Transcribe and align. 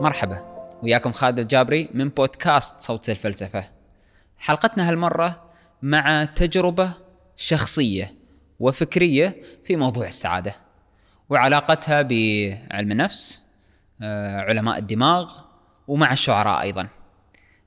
مرحبا 0.00 0.44
وياكم 0.82 1.12
خالد 1.12 1.38
الجابري 1.38 1.88
من 1.94 2.08
بودكاست 2.08 2.80
صوت 2.80 3.10
الفلسفة. 3.10 3.64
حلقتنا 4.38 4.88
هالمرة 4.88 5.50
مع 5.82 6.24
تجربة 6.24 6.92
شخصية 7.36 8.14
وفكرية 8.60 9.36
في 9.64 9.76
موضوع 9.76 10.06
السعادة 10.06 10.54
وعلاقتها 11.28 12.02
بعلم 12.02 12.92
النفس 12.92 13.42
آه، 14.02 14.40
علماء 14.40 14.78
الدماغ 14.78 15.38
ومع 15.88 16.12
الشعراء 16.12 16.60
أيضا. 16.60 16.88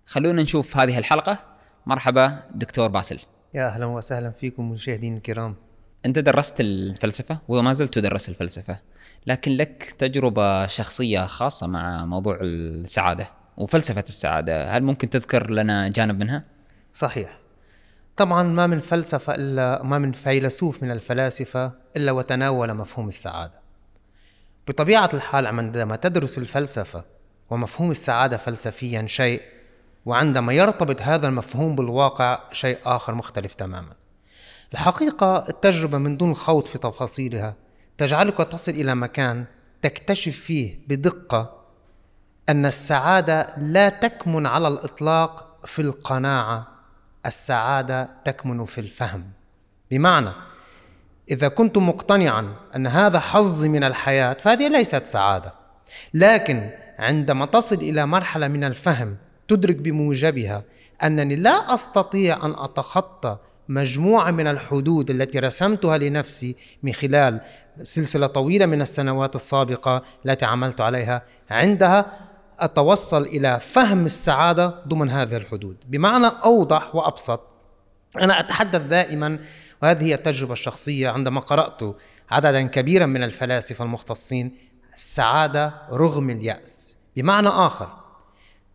خلونا 0.05 0.43
نشوف 0.43 0.77
هذه 0.77 0.97
الحلقة. 0.97 1.39
مرحبا 1.85 2.39
دكتور 2.55 2.87
باسل. 2.87 3.19
يا 3.53 3.65
أهلا 3.65 3.85
وسهلا 3.85 4.31
فيكم 4.31 4.71
مشاهدين 4.71 5.17
الكرام. 5.17 5.55
أنت 6.05 6.19
درست 6.19 6.59
الفلسفة؟ 6.59 7.39
وما 7.47 7.73
زلت 7.73 7.93
تدرس 7.93 8.29
الفلسفة. 8.29 8.77
لكن 9.27 9.51
لك 9.51 9.95
تجربة 9.97 10.67
شخصية 10.67 11.25
خاصة 11.25 11.67
مع 11.67 12.05
موضوع 12.05 12.37
السعادة 12.41 13.27
وفلسفة 13.57 14.03
السعادة 14.09 14.77
هل 14.77 14.83
ممكن 14.83 15.09
تذكر 15.09 15.51
لنا 15.51 15.89
جانب 15.89 16.19
منها؟ 16.19 16.43
صحيح. 16.93 17.37
طبعا 18.17 18.43
ما 18.43 18.67
من 18.67 18.79
فلسفة 18.79 19.35
إلا 19.35 19.83
ما 19.83 19.97
من 19.97 20.11
فيلسوف 20.11 20.83
من 20.83 20.91
الفلاسفة 20.91 21.71
إلا 21.95 22.11
وتناول 22.11 22.73
مفهوم 22.73 23.07
السعادة. 23.07 23.61
بطبيعة 24.67 25.09
الحال 25.13 25.47
عندما 25.47 25.95
تدرس 25.95 26.37
الفلسفة 26.37 27.03
ومفهوم 27.49 27.91
السعادة 27.91 28.37
فلسفيا 28.37 29.07
شيء 29.07 29.41
وعندما 30.05 30.53
يرتبط 30.53 31.01
هذا 31.01 31.27
المفهوم 31.27 31.75
بالواقع 31.75 32.39
شيء 32.51 32.77
آخر 32.85 33.15
مختلف 33.15 33.53
تماما. 33.53 34.00
الحقيقة 34.73 35.49
التجربة 35.49 35.97
من 35.97 36.17
دون 36.17 36.31
الخوض 36.31 36.65
في 36.65 36.77
تفاصيلها 36.77 37.55
تجعلك 37.97 38.37
تصل 38.37 38.71
إلى 38.71 38.95
مكان 38.95 39.45
تكتشف 39.81 40.39
فيه 40.39 40.79
بدقة 40.87 41.61
أن 42.49 42.65
السعادة 42.65 43.47
لا 43.57 43.89
تكمن 43.89 44.45
على 44.45 44.67
الإطلاق 44.67 45.57
في 45.65 45.81
القناعة 45.81 46.67
السعادة 47.25 48.09
تكمن 48.25 48.65
في 48.65 48.81
الفهم. 48.81 49.23
بمعنى 49.91 50.31
إذا 51.31 51.47
كنت 51.47 51.77
مقتنعا 51.77 52.55
أن 52.75 52.87
هذا 52.87 53.19
حظي 53.19 53.69
من 53.69 53.83
الحياة 53.83 54.33
فهذه 54.33 54.67
ليست 54.67 55.05
سعادة. 55.05 55.53
لكن 56.13 56.69
عندما 56.99 57.45
تصل 57.45 57.75
إلى 57.75 58.05
مرحلة 58.05 58.47
من 58.47 58.63
الفهم 58.63 59.17
تدرك 59.47 59.75
بموجبها 59.75 60.63
أنني 61.03 61.35
لا 61.35 61.73
أستطيع 61.73 62.45
أن 62.45 62.55
أتخطى 62.57 63.37
مجموعة 63.71 64.31
من 64.31 64.47
الحدود 64.47 65.09
التي 65.09 65.39
رسمتها 65.39 65.97
لنفسي 65.97 66.55
من 66.83 66.93
خلال 66.93 67.41
سلسلة 67.83 68.27
طويلة 68.27 68.65
من 68.65 68.81
السنوات 68.81 69.35
السابقة 69.35 70.01
التي 70.25 70.45
عملت 70.45 70.81
عليها 70.81 71.21
عندها 71.49 72.29
أتوصل 72.59 73.21
إلى 73.21 73.59
فهم 73.59 74.05
السعادة 74.05 74.75
ضمن 74.87 75.09
هذه 75.09 75.37
الحدود. 75.37 75.77
بمعنى 75.87 76.27
أوضح 76.27 76.95
وأبسط 76.95 77.47
أنا 78.21 78.39
أتحدث 78.39 78.81
دائما 78.81 79.39
وهذه 79.83 80.03
هي 80.03 80.13
التجربة 80.13 80.53
الشخصية 80.53 81.09
عندما 81.09 81.39
قرأت 81.39 81.95
عددا 82.31 82.67
كبيرا 82.67 83.05
من 83.05 83.23
الفلاسفة 83.23 83.85
المختصين 83.85 84.57
السعادة 84.95 85.73
رغم 85.91 86.29
اليأس. 86.29 86.97
بمعنى 87.15 87.47
آخر 87.47 87.89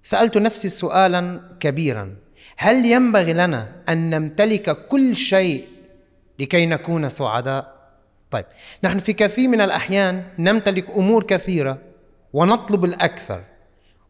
سألت 0.02 0.36
نفسي 0.36 0.68
سؤالا 0.68 1.40
كبيرا 1.60 2.16
هل 2.56 2.86
ينبغي 2.86 3.32
لنا 3.32 3.72
أن 3.88 4.10
نمتلك 4.10 4.86
كل 4.88 5.16
شيء 5.16 5.64
لكي 6.38 6.66
نكون 6.66 7.08
سعداء؟ 7.08 7.76
طيب 8.30 8.44
نحن 8.84 8.98
في 8.98 9.12
كثير 9.12 9.48
من 9.48 9.60
الأحيان 9.60 10.24
نمتلك 10.38 10.90
أمور 10.90 11.22
كثيرة 11.22 11.78
ونطلب 12.32 12.84
الأكثر 12.84 13.42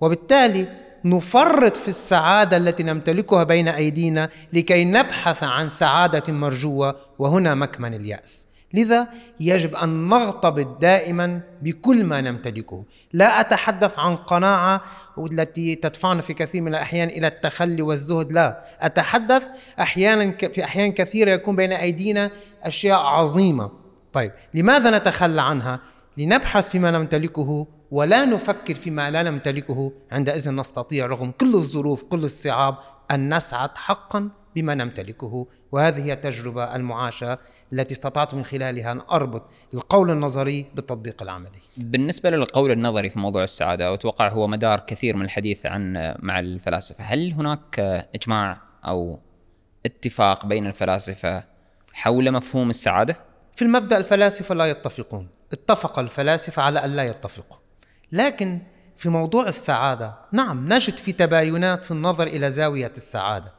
وبالتالي 0.00 0.68
نفرط 1.04 1.76
في 1.76 1.88
السعادة 1.88 2.56
التي 2.56 2.82
نمتلكها 2.82 3.44
بين 3.44 3.68
أيدينا 3.68 4.28
لكي 4.52 4.84
نبحث 4.84 5.42
عن 5.42 5.68
سعادة 5.68 6.32
مرجوة 6.32 6.96
وهنا 7.18 7.54
مكمن 7.54 7.94
اليأس 7.94 8.46
لذا 8.74 9.08
يجب 9.40 9.74
أن 9.74 10.06
نغتبط 10.06 10.80
دائما 10.80 11.40
بكل 11.62 12.04
ما 12.04 12.20
نمتلكه. 12.20 12.84
لا 13.12 13.40
أتحدث 13.40 13.98
عن 13.98 14.16
قناعة 14.16 14.80
التي 15.18 15.74
تدفعنا 15.74 16.22
في 16.22 16.34
كثير 16.34 16.62
من 16.62 16.68
الأحيان 16.68 17.08
إلى 17.08 17.26
التخلي 17.26 17.82
والزهد 17.82 18.32
لا. 18.32 18.64
أتحدث 18.80 19.42
أحيانا 19.80 20.36
في 20.52 20.64
أحيان 20.64 20.92
كثيرة 20.92 21.30
يكون 21.30 21.56
بين 21.56 21.72
أيدينا 21.72 22.30
أشياء 22.62 22.98
عظيمة. 22.98 23.70
طيب 24.12 24.32
لماذا 24.54 24.98
نتخلى 24.98 25.42
عنها؟ 25.42 25.80
لنبحث 26.16 26.68
فيما 26.68 26.90
نمتلكه 26.90 27.66
ولا 27.90 28.24
نفكر 28.24 28.74
فيما 28.74 29.10
لا 29.10 29.22
نمتلكه. 29.22 29.92
عندئذ 30.12 30.50
نستطيع 30.50 31.06
رغم 31.06 31.30
كل 31.30 31.54
الظروف 31.54 32.02
كل 32.02 32.24
الصعاب 32.24 32.76
أن 33.10 33.34
نسعد 33.34 33.78
حقا 33.78 34.28
بما 34.56 34.74
نمتلكه. 34.74 35.46
وهذه 35.72 36.04
هي 36.04 36.12
التجربة 36.12 36.76
المعاشة 36.76 37.38
التي 37.72 37.94
استطعت 37.94 38.34
من 38.34 38.44
خلالها 38.44 38.92
أن 38.92 39.00
أربط 39.10 39.42
القول 39.74 40.10
النظري 40.10 40.66
بالتطبيق 40.74 41.22
العملي. 41.22 41.58
بالنسبة 41.76 42.30
للقول 42.30 42.70
النظري 42.70 43.10
في 43.10 43.18
موضوع 43.18 43.44
السعادة 43.44 43.90
وأتوقع 43.90 44.28
هو 44.28 44.46
مدار 44.46 44.80
كثير 44.80 45.16
من 45.16 45.24
الحديث 45.24 45.66
عن 45.66 46.14
مع 46.18 46.38
الفلاسفة. 46.38 47.04
هل 47.04 47.32
هناك 47.32 47.80
إجماع 48.14 48.58
أو 48.84 49.18
اتفاق 49.86 50.46
بين 50.46 50.66
الفلاسفة 50.66 51.44
حول 51.92 52.32
مفهوم 52.32 52.70
السعادة؟ 52.70 53.16
في 53.54 53.62
المبدأ 53.62 53.96
الفلاسفة 53.96 54.54
لا 54.54 54.66
يتفقون. 54.66 55.28
اتفق 55.52 55.98
الفلاسفة 55.98 56.62
على 56.62 56.84
أن 56.84 56.96
لا 56.96 57.02
يتفقوا. 57.02 57.58
لكن 58.12 58.58
في 58.96 59.08
موضوع 59.08 59.48
السعادة 59.48 60.14
نعم 60.32 60.72
نجد 60.72 60.96
في 60.96 61.12
تباينات 61.12 61.82
في 61.82 61.90
النظر 61.90 62.26
إلى 62.26 62.50
زاوية 62.50 62.92
السعادة. 62.96 63.55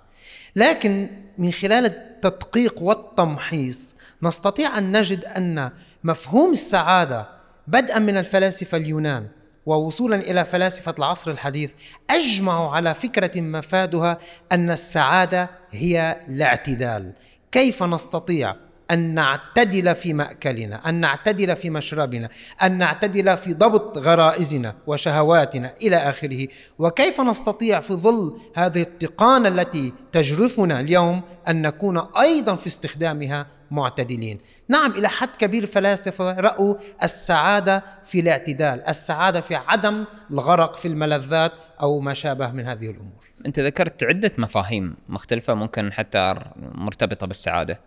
لكن 0.58 1.10
من 1.38 1.52
خلال 1.52 1.86
التدقيق 1.86 2.82
والتمحيص 2.82 3.96
نستطيع 4.24 4.78
أن 4.78 4.98
نجد 4.98 5.26
أن 5.26 5.72
مفهوم 6.04 6.52
السعادة 6.52 7.28
بدءا 7.68 8.00
من 8.00 8.18
الفلاسفة 8.18 8.78
اليونان 8.78 9.28
ووصولا 9.66 10.16
إلى 10.16 10.46
فلاسفة 10.46 10.96
العصر 11.00 11.32
الحديث 11.32 11.72
أجمعوا 12.10 12.72
على 12.72 12.94
فكرة 12.94 13.42
مفادها 13.42 14.18
أن 14.52 14.72
السعادة 14.72 15.50
هي 15.72 16.22
الاعتدال. 16.30 17.14
كيف 17.52 17.84
نستطيع 17.84 18.56
أن 18.92 19.14
نعتدل 19.14 19.96
في 19.96 20.14
مأكلنا، 20.14 20.90
أن 20.90 20.96
نعتدل 20.96 21.56
في 21.56 21.70
مشربنا، 21.70 22.30
أن 22.64 22.78
نعتدل 22.78 23.38
في 23.38 23.54
ضبط 23.54 23.98
غرائزنا 23.98 24.76
وشهواتنا 24.88 25.74
إلى 25.82 25.96
آخره، 25.96 26.48
وكيف 26.80 27.22
نستطيع 27.22 27.80
في 27.80 27.94
ظل 27.94 28.40
هذه 28.56 28.82
التقانة 28.82 29.48
التي 29.48 29.94
تجرفنا 30.12 30.80
اليوم 30.80 31.22
أن 31.48 31.62
نكون 31.62 32.02
أيضا 32.20 32.56
في 32.56 32.68
استخدامها 32.68 33.48
معتدلين. 33.72 34.38
نعم 34.70 34.92
إلى 34.92 35.10
حد 35.10 35.30
كبير 35.40 35.64
الفلاسفة 35.64 36.40
رأوا 36.40 36.76
السعادة 37.04 37.84
في 38.04 38.20
الاعتدال، 38.20 38.88
السعادة 38.88 39.42
في 39.42 39.56
عدم 39.56 40.06
الغرق 40.32 40.76
في 40.76 40.88
الملذات 40.88 41.52
أو 41.82 42.00
ما 42.00 42.14
شابه 42.14 42.52
من 42.52 42.66
هذه 42.66 42.90
الأمور. 42.90 43.26
أنت 43.46 43.60
ذكرت 43.60 44.04
عدة 44.04 44.32
مفاهيم 44.38 44.96
مختلفة 45.10 45.54
ممكن 45.54 45.94
حتى 45.94 46.36
مرتبطة 46.56 47.28
بالسعادة. 47.28 47.80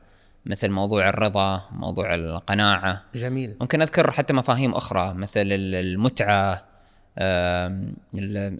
مثل 0.46 0.70
موضوع 0.70 1.08
الرضا 1.08 1.62
موضوع 1.72 2.14
القناعة. 2.14 3.04
جميل. 3.14 3.56
ممكن 3.60 3.82
أذكر 3.82 4.10
حتى 4.10 4.32
مفاهيم 4.32 4.74
أخرى 4.74 5.14
مثل 5.14 5.42
المتعة 5.46 6.64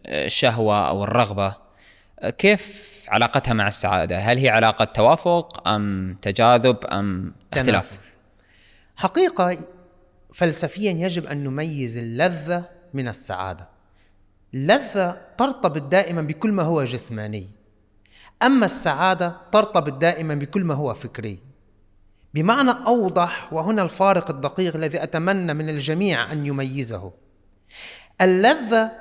الشهوة 0.09 0.89
أو 0.89 1.05
الرغبة. 1.05 1.57
كيف 2.39 2.91
علاقتها 3.09 3.55
مع 3.55 3.69
السعادة؟ 3.69 4.19
هل 4.19 4.39
هي 4.39 4.49
علاقة 4.49 4.85
توافق 4.85 5.69
أم 5.69 6.17
تجاذب 6.23 6.77
أم 6.85 7.35
اختلاف؟ 7.53 8.15
حقيقة 8.97 9.59
فلسفيا 10.35 10.91
يجب 10.91 11.27
أن 11.27 11.45
نميز 11.45 11.99
اللذة 11.99 12.65
من 12.95 13.09
السعادة. 13.09 13.69
اللذة 14.55 15.21
ترتبط 15.39 15.83
دائما 15.83 16.23
بكل 16.23 16.53
ما 16.53 16.63
هو 16.63 16.85
جسماني. 16.85 17.47
أما 18.43 18.67
السعادة 18.67 19.37
ترتبط 19.53 19.93
دائما 19.93 20.35
بكل 20.35 20.65
ما 20.65 20.75
هو 20.75 20.95
فكري. 20.95 21.50
بمعنى 22.35 22.71
أوضح 22.87 23.53
وهنا 23.53 23.83
الفارق 23.83 24.31
الدقيق 24.31 24.77
الذي 24.77 25.03
أتمنى 25.03 25.55
من 25.55 25.69
الجميع 25.69 26.33
أن 26.33 26.47
يميزه. 26.47 27.13
اللذة 28.21 28.93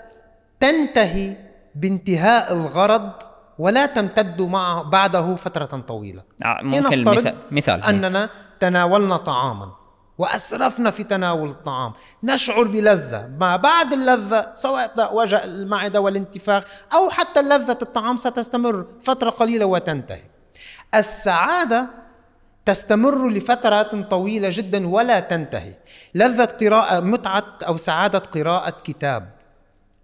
تنتهي 0.60 1.38
بانتهاء 1.76 2.54
الغرض 2.54 3.12
ولا 3.60 3.86
تمتد 3.86 4.42
مع 4.42 4.82
بعده 4.82 5.36
فترة 5.36 5.66
طويلة. 5.66 6.24
آه، 6.46 6.60
ممكن 6.62 7.04
مثال, 7.04 7.36
مثال. 7.52 7.84
أننا 7.84 8.30
تناولنا 8.60 9.18
طعاما 9.18 9.72
وأسرفنا 10.18 10.92
في 10.92 11.04
تناول 11.04 11.50
الطعام. 11.50 11.94
نشعر 12.24 12.64
بلذة. 12.64 13.28
ما 13.40 13.56
بعد 13.56 13.94
اللذة 13.94 14.52
سواء 14.54 15.16
وجع 15.16 15.44
المعدة 15.44 16.02
والانتفاخ 16.02 16.64
أو 16.94 17.10
حتى 17.10 17.42
لذة 17.42 17.78
الطعام 17.82 18.18
ستستمر 18.18 18.86
فترة 19.02 19.30
قليلة 19.30 19.66
وتنتهي. 19.66 20.24
السعادة 20.96 21.90
تستمر 22.66 23.30
لفترات 23.30 23.96
طويلة 23.96 24.50
جدا 24.52 24.88
ولا 24.88 25.20
تنتهي. 25.20 25.74
لذة 26.16 26.46
قراءة 26.46 27.00
متعة 27.00 27.58
أو 27.68 27.78
سعادة 27.78 28.20
قراءة 28.20 28.78
كتاب 28.84 29.30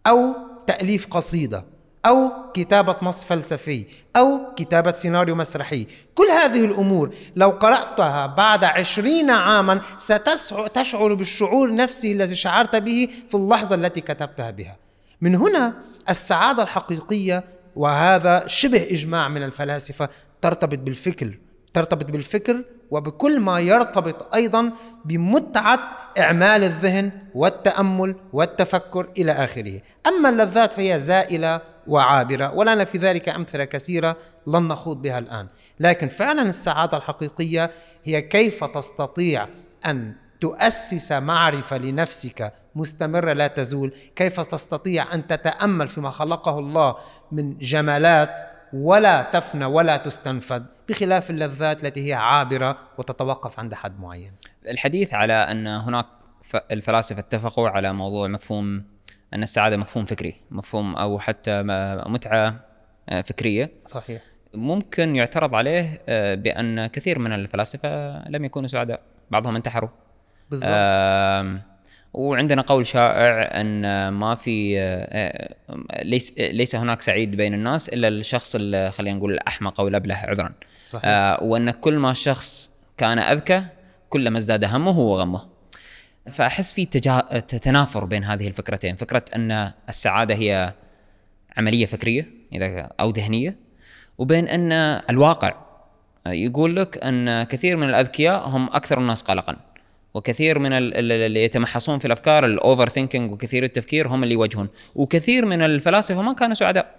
أو 0.08 0.34
تأليف 0.68 1.08
قصيدة 1.08 1.66
أو 2.06 2.32
كتابة 2.54 2.96
نص 3.02 3.26
فلسفي 3.26 3.86
أو 4.16 4.54
كتابة 4.56 4.92
سيناريو 4.92 5.36
مسرحي. 5.36 5.88
كل 6.16 6.26
هذه 6.26 6.66
الأمور 6.66 7.16
لو 7.36 7.50
قرأتها 7.50 8.26
بعد 8.26 8.64
عشرين 8.64 9.30
عاما 9.30 9.82
ستشعر 9.98 11.14
بالشعور 11.14 11.76
نفسه 11.76 12.12
الذي 12.12 12.36
شعرت 12.36 12.76
به 12.76 13.10
في 13.30 13.36
اللحظة 13.36 13.76
التي 13.76 14.02
كتبتها 14.02 14.52
بها. 14.52 14.78
من 15.22 15.36
هنا 15.36 15.74
السعادة 16.10 16.64
الحقيقية 16.64 17.44
وهذا 17.76 18.48
شبه 18.48 18.88
إجماع 18.92 19.28
من 19.28 19.44
الفلاسفة 19.44 20.10
ترتبط 20.42 20.80
بالفكر. 20.80 21.38
ترتبط 21.76 22.06
بالفكر 22.06 22.64
وبكل 22.92 23.40
ما 23.40 23.60
يرتبط 23.60 24.36
أيضا 24.36 24.72
بمتعة 25.06 25.80
إعمال 26.20 26.64
الذهن 26.64 27.12
والتأمل 27.36 28.16
والتفكر 28.34 29.10
إلى 29.18 29.32
آخره. 29.32 29.82
أما 30.08 30.30
اللذات 30.30 30.74
فهي 30.74 31.00
زائلة 31.00 31.62
وعابرة 31.88 32.54
ولنا 32.54 32.86
في 32.86 32.98
ذلك 32.98 33.30
أمثلة 33.30 33.66
كثيرة 33.66 34.18
لن 34.48 34.68
نخوض 34.68 35.02
بها 35.02 35.20
الآن. 35.20 35.48
لكن 35.80 36.08
فعلا 36.08 36.42
السعادة 36.42 36.98
الحقيقية 36.98 37.72
هي 38.04 38.22
كيف 38.22 38.64
تستطيع 38.64 39.48
أن 39.86 40.14
تؤسس 40.40 41.12
معرفة 41.12 41.78
لنفسك 41.78 42.54
مستمرة 42.76 43.34
لا 43.34 43.48
تزول؟ 43.48 43.94
كيف 44.16 44.40
تستطيع 44.40 45.14
أن 45.14 45.28
تتأمل 45.28 45.88
فيما 45.88 46.10
خلقه 46.10 46.60
الله 46.60 46.96
من 47.32 47.58
جمالات 47.58 48.55
ولا 48.76 49.24
تفنى 49.24 49.66
ولا 49.66 49.98
تستنفد 49.98 50.66
بخلاف 50.90 51.30
اللذات 51.30 51.84
التي 51.84 52.10
هي 52.10 52.14
عابرة 52.14 52.78
وتتوقف 52.98 53.60
عند 53.60 53.74
حد 53.74 54.00
معين. 54.00 54.32
الحديث 54.68 55.14
على 55.14 55.34
أن 55.34 55.68
هناك 55.68 56.06
الفلاسفة 56.72 57.20
اتفقوا 57.20 57.70
على 57.70 57.94
موضوع 57.94 58.28
مفهوم 58.28 58.84
أن 59.34 59.44
السعادة 59.44 59.78
مفهوم 59.78 60.06
فكري 60.06 60.36
مفهوم 60.52 60.96
أو 60.96 61.20
حتى 61.20 61.64
متعة 62.06 62.60
آه، 63.10 63.22
فكرية. 63.22 63.72
صحيح. 63.86 64.22
ممكن 64.54 65.16
يعترض 65.16 65.56
عليه 65.56 66.02
آه، 66.10 66.36
بأن 66.36 66.88
كثير 66.88 67.20
من 67.20 67.34
الفلاسفة 67.34 67.90
لم 68.30 68.46
يكونوا 68.46 68.68
سعداء 68.68 69.02
بعضهم 69.32 69.56
انتحروا. 69.56 69.90
بالضبط. 70.50 70.70
وعندنا 72.16 72.62
قول 72.62 72.88
شائع 72.88 73.62
أن 73.62 74.10
ما 74.10 74.36
في 74.36 74.76
ليس 76.04 76.34
ليس 76.38 76.76
هناك 76.76 77.02
سعيد 77.02 77.32
بين 77.32 77.54
الناس 77.54 77.90
إلا 77.90 78.08
الشخص 78.08 78.58
خلينا 78.58 79.14
نقول 79.14 79.34
الأحمق 79.34 79.80
أو 79.80 79.88
الأبله 79.88 80.16
عذرا. 80.16 80.54
صحيح. 80.88 81.04
آه 81.06 81.44
وأن 81.44 81.72
كل 81.72 81.98
ما 81.98 82.12
الشخص 82.12 82.72
كان 82.98 83.20
أذكى 83.20 83.66
كلما 84.10 84.38
ازداد 84.38 84.64
همه 84.64 85.00
وغمه. 85.00 85.42
فأحس 86.32 86.74
في 86.74 86.86
تجا... 86.86 87.20
تنافر 87.40 88.06
بين 88.06 88.24
هذه 88.24 88.48
الفكرتين. 88.48 88.96
فكرة 88.96 89.26
أن 89.36 89.72
السعادة 89.90 90.36
هي 90.36 90.74
عملية 91.58 91.86
فكرية 91.86 92.30
إذا 92.54 92.90
أو 93.00 93.10
ذهنية 93.10 93.56
وبين 94.18 94.48
أن 94.48 94.72
الواقع 95.10 95.56
يقول 96.28 96.76
لك 96.76 97.04
أن 97.04 97.44
كثير 97.44 97.78
من 97.78 97.90
الأذكياء 97.90 98.48
هم 98.48 98.70
أكثر 98.70 98.98
الناس 98.98 99.22
قلقا. 99.22 99.56
وكثير 100.16 100.60
من 100.60 100.74
اللي 100.74 101.44
يتمحصون 101.44 102.00
في 102.00 102.06
الأفكار 102.06 102.46
ال 102.46 102.90
overthinking 102.90 103.32
وكثير 103.32 103.64
التفكير 103.64 104.08
هم 104.08 104.24
اللي 104.24 104.34
يواجهون. 104.34 104.70
وكثير 104.96 105.46
من 105.46 105.62
الفلاسفة 105.62 106.22
ما 106.22 106.34
كانوا 106.34 106.54
سعداء. 106.54 106.96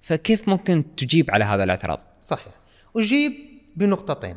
فكيف 0.00 0.48
ممكن 0.48 0.96
تجيب 0.96 1.30
على 1.30 1.44
هذا 1.44 1.64
الاعتراض؟ 1.64 2.00
صحيح. 2.20 2.52
أجيب 2.96 3.32
بنقطتين. 3.76 4.36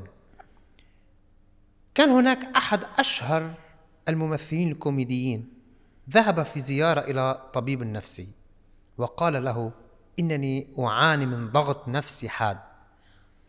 كان 1.95 2.09
هناك 2.09 2.39
أحد 2.57 2.83
أشهر 2.99 3.53
الممثلين 4.09 4.71
الكوميديين 4.71 5.47
ذهب 6.09 6.43
في 6.43 6.59
زيارة 6.59 6.99
إلى 6.99 7.41
طبيب 7.53 7.83
نفسي 7.83 8.27
وقال 8.97 9.43
له 9.43 9.71
إنني 10.19 10.67
أعاني 10.79 11.25
من 11.25 11.49
ضغط 11.51 11.87
نفسي 11.87 12.29
حاد. 12.29 12.57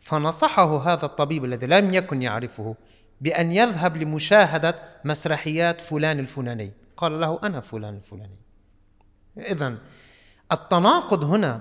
فنصحه 0.00 0.92
هذا 0.92 1.04
الطبيب 1.04 1.44
الذي 1.44 1.66
لم 1.66 1.94
يكن 1.94 2.22
يعرفه 2.22 2.76
بأن 3.20 3.52
يذهب 3.52 3.96
لمشاهدة 3.96 4.78
مسرحيات 5.04 5.80
فلان 5.80 6.18
الفلاني. 6.18 6.72
قال 6.96 7.20
له 7.20 7.38
أنا 7.44 7.60
فلان 7.60 7.96
الفلاني. 7.96 8.38
إذا 9.38 9.78
التناقض 10.52 11.24
هنا 11.24 11.60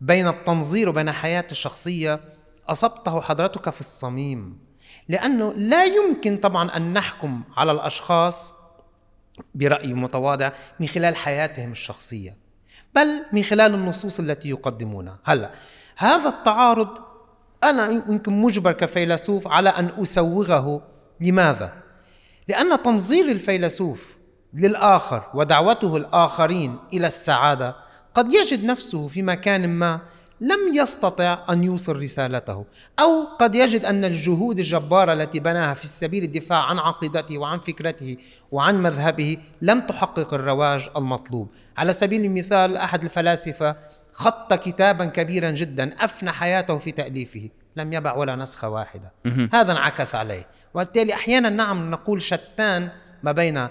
بين 0.00 0.28
التنظير 0.28 0.88
وبين 0.88 1.12
حياة 1.12 1.44
الشخصية 1.50 2.20
أصبته 2.68 3.20
حضرتك 3.20 3.70
في 3.70 3.80
الصميم 3.80 4.58
لأنه 5.08 5.52
لا 5.52 5.84
يمكن 5.84 6.36
طبعا 6.36 6.76
أن 6.76 6.92
نحكم 6.92 7.42
على 7.56 7.72
الأشخاص 7.72 8.54
برأي 9.54 9.94
متواضع 9.94 10.52
من 10.80 10.86
خلال 10.86 11.16
حياتهم 11.16 11.70
الشخصية 11.70 12.36
بل 12.94 13.24
من 13.32 13.42
خلال 13.42 13.74
النصوص 13.74 14.20
التي 14.20 14.48
يقدمونها. 14.48 15.18
هلأ 15.24 15.50
هذا 15.96 16.28
التعارض 16.28 17.03
أنا 17.70 17.90
يمكن 17.90 18.32
مجبر 18.32 18.72
كفيلسوف 18.72 19.48
على 19.48 19.68
أن 19.68 19.90
أسوغه 20.02 20.82
لماذا؟ 21.20 21.72
لأن 22.48 22.82
تنظير 22.82 23.28
الفيلسوف 23.28 24.16
للآخر 24.54 25.30
ودعوته 25.34 25.96
الآخرين 25.96 26.78
إلى 26.92 27.06
السعادة 27.06 27.76
قد 28.14 28.32
يجد 28.32 28.64
نفسه 28.64 29.08
في 29.08 29.22
مكان 29.22 29.68
ما 29.68 30.00
لم 30.40 30.74
يستطع 30.74 31.44
أن 31.50 31.64
يوصل 31.64 31.96
رسالته 31.96 32.64
أو 33.00 33.24
قد 33.38 33.54
يجد 33.54 33.84
أن 33.84 34.04
الجهود 34.04 34.58
الجبارة 34.58 35.12
التي 35.12 35.40
بناها 35.40 35.74
في 35.74 35.86
سبيل 35.86 36.24
الدفاع 36.24 36.58
عن 36.58 36.78
عقيدته 36.78 37.38
وعن 37.38 37.60
فكرته 37.60 38.16
وعن 38.52 38.82
مذهبه 38.82 39.36
لم 39.62 39.80
تحقق 39.80 40.34
الرواج 40.34 40.88
المطلوب 40.96 41.48
على 41.76 41.92
سبيل 41.92 42.24
المثال 42.24 42.76
أحد 42.76 43.02
الفلاسفة 43.04 43.76
خط 44.14 44.54
كتابا 44.54 45.04
كبيرا 45.04 45.50
جدا 45.50 45.94
أفنى 46.04 46.30
حياته 46.30 46.78
في 46.78 46.90
تأليفه. 46.90 47.48
لم 47.76 47.92
يبع 47.92 48.14
ولا 48.14 48.36
نسخة 48.36 48.68
واحدة. 48.68 49.12
هذا 49.52 49.72
انعكس 49.72 50.14
عليه. 50.14 50.46
وبالتالي 50.74 51.14
أحيانا 51.14 51.48
نعم 51.48 51.90
نقول 51.90 52.22
شتان 52.22 52.88
ما 53.22 53.32
بين 53.32 53.68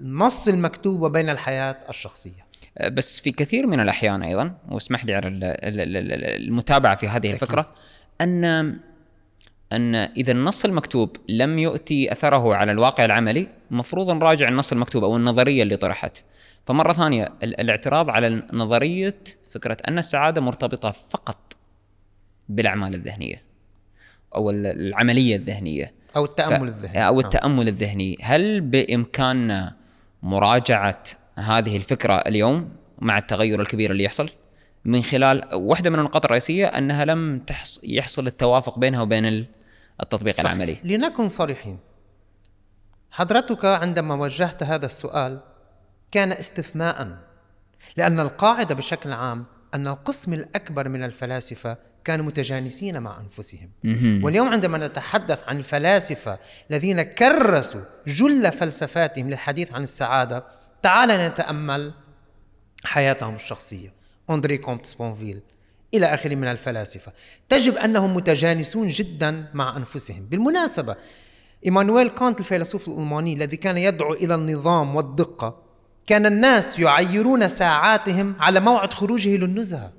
النص 0.00 0.48
المكتوب 0.48 1.02
وبين 1.02 1.30
الحياة 1.30 1.76
الشخصية. 1.88 2.46
أه، 2.78 2.88
بس 2.88 3.20
في 3.20 3.30
كثير 3.30 3.66
من 3.66 3.80
الأحيان 3.80 4.22
أيضا 4.22 4.54
واسمح 4.68 5.04
لي 5.04 5.14
على 5.14 5.28
المتابعة 6.36 6.96
في 6.96 7.08
هذه 7.08 7.32
الفكرة 7.32 7.66
أن 8.20 8.76
أن 9.72 9.94
إذا 9.94 10.32
النص 10.32 10.64
المكتوب 10.64 11.16
لم 11.28 11.58
يؤتي 11.58 12.12
أثره 12.12 12.54
على 12.54 12.72
الواقع 12.72 13.04
العملي 13.04 13.48
مفروض 13.70 14.10
نراجع 14.10 14.48
النص 14.48 14.72
المكتوب 14.72 15.04
أو 15.04 15.16
النظرية 15.16 15.62
اللي 15.62 15.76
طرحت. 15.76 16.24
فمرة 16.66 16.92
ثانية 16.92 17.32
الاعتراض 17.42 18.10
على 18.10 18.42
نظرية 18.52 19.18
فكرة 19.50 19.76
أن 19.88 19.98
السعادة 19.98 20.40
مرتبطة 20.40 20.90
فقط 21.10 21.56
بالأعمال 22.48 22.94
الذهنية 22.94 23.42
أو 24.34 24.50
العملية 24.50 25.36
الذهنية. 25.36 25.92
أو 26.16 26.24
التأمل 26.24 26.68
الذهني. 26.68 27.06
أو 27.06 27.14
نعم. 27.14 27.24
التأمل 27.24 27.68
الذهني. 27.68 28.16
هل 28.22 28.60
بإمكاننا 28.60 29.76
مراجعة 30.22 31.02
هذه 31.38 31.76
الفكرة 31.76 32.14
اليوم 32.14 32.68
مع 32.98 33.18
التغير 33.18 33.60
الكبير 33.60 33.90
اللي 33.90 34.04
يحصل؟ 34.04 34.30
من 34.84 35.02
خلال 35.02 35.54
واحدة 35.54 35.90
من 35.90 35.98
النقاط 35.98 36.24
الرئيسية 36.24 36.66
أنها 36.66 37.04
لم 37.04 37.38
تحص 37.38 37.80
يحصل 37.84 38.26
التوافق 38.26 38.78
بينها 38.78 39.02
وبين 39.02 39.46
التطبيق 40.02 40.34
صح. 40.34 40.40
العملي. 40.40 40.78
لنكن 40.84 41.28
صريحين. 41.28 41.78
حضرتك 43.10 43.64
عندما 43.64 44.14
وجهت 44.14 44.62
هذا 44.62 44.86
السؤال 44.86 45.40
كان 46.10 46.32
استثناء 46.32 47.18
لأن 47.96 48.20
القاعدة 48.20 48.74
بشكل 48.74 49.12
عام 49.12 49.44
أن 49.74 49.86
القسم 49.86 50.32
الأكبر 50.32 50.88
من 50.88 51.04
الفلاسفة 51.04 51.76
كانوا 52.04 52.24
متجانسين 52.24 53.02
مع 53.02 53.20
أنفسهم. 53.20 53.70
واليوم 54.24 54.48
عندما 54.48 54.78
نتحدث 54.78 55.48
عن 55.48 55.56
الفلاسفة 55.56 56.38
الذين 56.70 57.02
كرسوا 57.02 57.82
جل 58.06 58.52
فلسفاتهم 58.52 59.30
للحديث 59.30 59.72
عن 59.72 59.82
السعادة 59.82 60.44
تعال 60.82 61.08
نتأمل 61.08 61.94
حياتهم 62.84 63.34
الشخصية. 63.34 63.92
أندري 64.30 64.58
كومت 64.58 64.86
سبونفيل 64.86 65.42
إلى 65.94 66.14
آخره 66.14 66.34
من 66.34 66.48
الفلاسفة. 66.48 67.12
تجد 67.48 67.76
أنهم 67.76 68.14
متجانسون 68.14 68.88
جدا 68.88 69.48
مع 69.54 69.76
أنفسهم. 69.76 70.26
بالمناسبة 70.30 70.96
إيمانويل 71.66 72.08
كانت 72.08 72.40
الفيلسوف 72.40 72.88
الألماني 72.88 73.34
الذي 73.34 73.56
كان 73.56 73.78
يدعو 73.78 74.12
إلى 74.12 74.34
النظام 74.34 74.96
والدقة 74.96 75.62
كان 76.06 76.26
الناس 76.26 76.78
يعيرون 76.78 77.48
ساعاتهم 77.48 78.34
على 78.40 78.60
موعد 78.60 78.92
خروجه 78.92 79.36
للنزهة. 79.36 79.92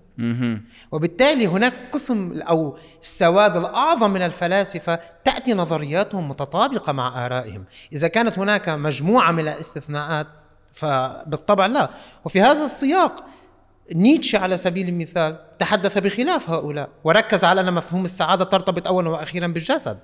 وبالتالي 0.92 1.48
هناك 1.48 1.74
قسم 1.92 2.42
أو 2.42 2.78
السواد 3.02 3.58
الأعظم 3.58 4.12
من 4.12 4.22
الفلاسفة 4.22 5.00
تأتي 5.24 5.54
نظرياتهم 5.54 6.30
متطابقة 6.30 6.94
مع 6.94 7.26
آرائهم، 7.26 7.66
إذا 7.94 8.08
كانت 8.08 8.40
هناك 8.40 8.70
مجموعة 8.70 9.32
من 9.32 9.40
الاستثناءات 9.40 10.28
فبالطبع 10.74 11.66
لا، 11.66 11.90
وفي 12.26 12.42
هذا 12.42 12.66
السياق 12.66 13.26
نيتشه 13.96 14.40
على 14.40 14.58
سبيل 14.58 14.90
المثال 14.90 15.58
تحدث 15.60 15.98
بخلاف 15.98 16.50
هؤلاء 16.50 16.90
وركز 17.04 17.46
على 17.46 17.62
أن 17.62 17.74
مفهوم 17.74 18.04
السعادة 18.04 18.46
ترتبط 18.46 18.88
أولا 18.88 19.10
وأخيرا 19.10 19.48
بالجسد. 19.48 20.00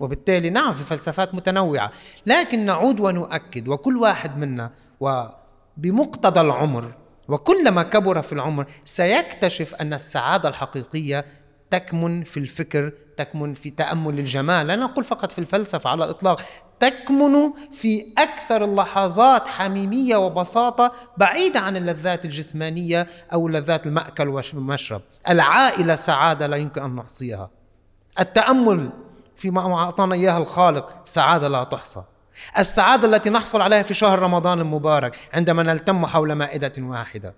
وبالتالي 0.00 0.50
نعم 0.50 0.72
في 0.72 0.84
فلسفات 0.84 1.34
متنوعة. 1.34 1.90
لكن 2.26 2.66
نعود 2.66 3.00
ونؤكد 3.00 3.68
وكل 3.68 3.96
واحد 3.96 4.38
منا 4.38 4.70
و 5.00 5.22
بمقتضى 5.76 6.40
العمر 6.40 6.94
وكلما 7.28 7.82
كبر 7.82 8.22
في 8.22 8.32
العمر 8.32 8.66
سيكتشف 8.84 9.74
أن 9.74 9.94
السعادة 9.94 10.48
الحقيقية 10.48 11.24
تكمن 11.74 12.24
في 12.24 12.36
الفكر 12.36 12.92
تكمن 13.16 13.54
في 13.54 13.70
تأمل 13.70 14.18
الجمال. 14.18 14.66
لا 14.66 14.76
نقول 14.76 15.04
فقط 15.04 15.32
في 15.32 15.38
الفلسفة 15.38 15.90
على 15.90 16.04
الإطلاق 16.04 16.42
تكمن 16.80 17.52
في 17.72 18.12
أكثر 18.18 18.64
اللحظات 18.64 19.48
حميمية 19.48 20.16
وبساطة 20.16 20.92
بعيدة 21.16 21.60
عن 21.60 21.76
اللذات 21.76 22.24
الجسمانية 22.24 23.06
أو 23.32 23.48
لذات 23.48 23.86
المأكل 23.86 24.28
والمشرب. 24.28 25.02
العائلة 25.28 25.94
سعادة 25.94 26.46
لا 26.46 26.56
يمكن 26.56 26.82
أن 26.82 26.96
نحصيها 26.96 27.50
التأمل 28.20 28.90
فيما 29.36 29.74
أعطانا 29.74 30.14
إياها 30.14 30.38
الخالق 30.38 30.94
سعادة 31.04 31.48
لا 31.48 31.64
تحصى. 31.64 32.04
السعادة 32.58 33.08
التي 33.08 33.30
نحصل 33.30 33.60
عليها 33.60 33.82
في 33.82 33.94
شهر 33.94 34.18
رمضان 34.18 34.60
المبارك 34.60 35.16
عندما 35.32 35.62
نلتم 35.62 36.06
حول 36.06 36.32
مائدة 36.32 36.72
واحدة. 36.78 37.34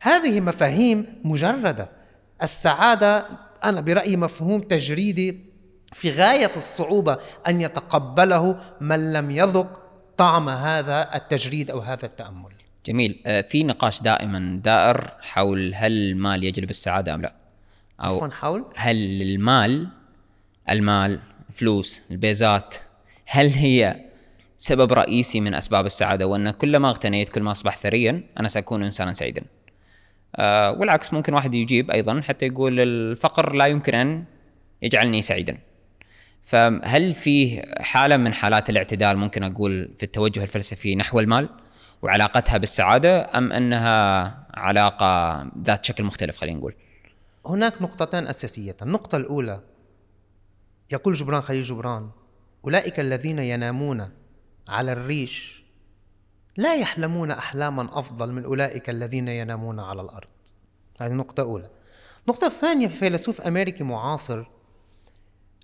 هذه 0.00 0.40
مفاهيم 0.40 1.20
مجردة. 1.24 2.03
السعادة 2.42 3.26
أنا 3.64 3.80
برأيي 3.80 4.16
مفهوم 4.16 4.60
تجريدي 4.60 5.40
في 5.92 6.10
غاية 6.10 6.52
الصعوبة 6.56 7.18
أن 7.48 7.60
يتقبله 7.60 8.60
من 8.80 9.12
لم 9.12 9.30
يذق 9.30 9.80
طعم 10.16 10.48
هذا 10.48 11.14
التجريد 11.14 11.70
أو 11.70 11.80
هذا 11.80 12.06
التأمل. 12.06 12.50
جميل، 12.86 13.22
آه، 13.26 13.40
في 13.40 13.62
نقاش 13.62 14.02
دائما 14.02 14.60
دائر 14.64 15.10
حول 15.20 15.74
هل 15.74 15.92
المال 15.92 16.44
يجلب 16.44 16.70
السعادة 16.70 17.14
أم 17.14 17.22
لا؟ 17.22 17.34
أو 18.00 18.30
حول 18.30 18.64
هل 18.76 19.22
المال 19.22 19.88
المال 20.70 21.20
فلوس 21.52 22.02
البيزات 22.10 22.74
هل 23.26 23.48
هي 23.48 24.04
سبب 24.56 24.92
رئيسي 24.92 25.40
من 25.40 25.54
أسباب 25.54 25.86
السعادة 25.86 26.26
وأن 26.26 26.50
كلما 26.50 26.88
اغتنيت 26.88 27.28
كل 27.28 27.42
ما 27.42 27.50
أصبحت 27.50 27.78
ثريا 27.78 28.22
أنا 28.40 28.48
سأكون 28.48 28.82
انسانا 28.82 29.12
سعيدا. 29.12 29.42
أه 30.36 30.72
والعكس 30.72 31.12
ممكن 31.12 31.34
واحد 31.34 31.54
يجيب 31.54 31.90
أيضا 31.90 32.20
حتى 32.20 32.46
يقول 32.46 32.80
الفقر 32.80 33.52
لا 33.52 33.66
يمكن 33.66 33.94
أن 33.94 34.24
يجعلني 34.82 35.22
سعيدا. 35.22 35.58
فهل 36.44 37.14
فيه 37.14 37.62
حالة 37.80 38.16
من 38.16 38.34
حالات 38.34 38.70
الاعتدال 38.70 39.16
ممكن 39.16 39.42
أقول 39.42 39.90
في 39.96 40.02
التوجه 40.02 40.42
الفلسفي 40.42 40.96
نحو 40.96 41.20
المال 41.20 41.48
وعلاقتها 42.02 42.58
بالسعادة 42.58 43.38
أم 43.38 43.52
أنها 43.52 44.46
علاقة 44.54 45.42
ذات 45.62 45.84
شكل 45.84 46.04
مختلف 46.04 46.36
خلينا 46.36 46.58
نقول؟ 46.58 46.74
هناك 47.46 47.82
نقطتان 47.82 48.26
أساسيتان، 48.26 48.88
النقطة 48.88 49.16
الأولى 49.16 49.60
يقول 50.92 51.14
جبران 51.14 51.40
خليل 51.40 51.62
جبران 51.62 52.10
أولئك 52.64 53.00
الذين 53.00 53.38
ينامون 53.38 54.08
على 54.68 54.92
الريش 54.92 55.63
لا 56.56 56.74
يحلمون 56.74 57.30
أحلاما 57.30 57.98
أفضل 57.98 58.32
من 58.32 58.44
أولئك 58.44 58.90
الذين 58.90 59.28
ينامون 59.28 59.80
على 59.80 60.02
الأرض. 60.02 60.28
هذه 61.00 61.12
نقطه 61.12 61.42
اولى. 61.42 61.70
النقطة 62.26 62.46
الثانية 62.46 62.88
في 62.88 62.94
فيلسوف 62.94 63.40
أمريكي 63.40 63.84
معاصر 63.84 64.44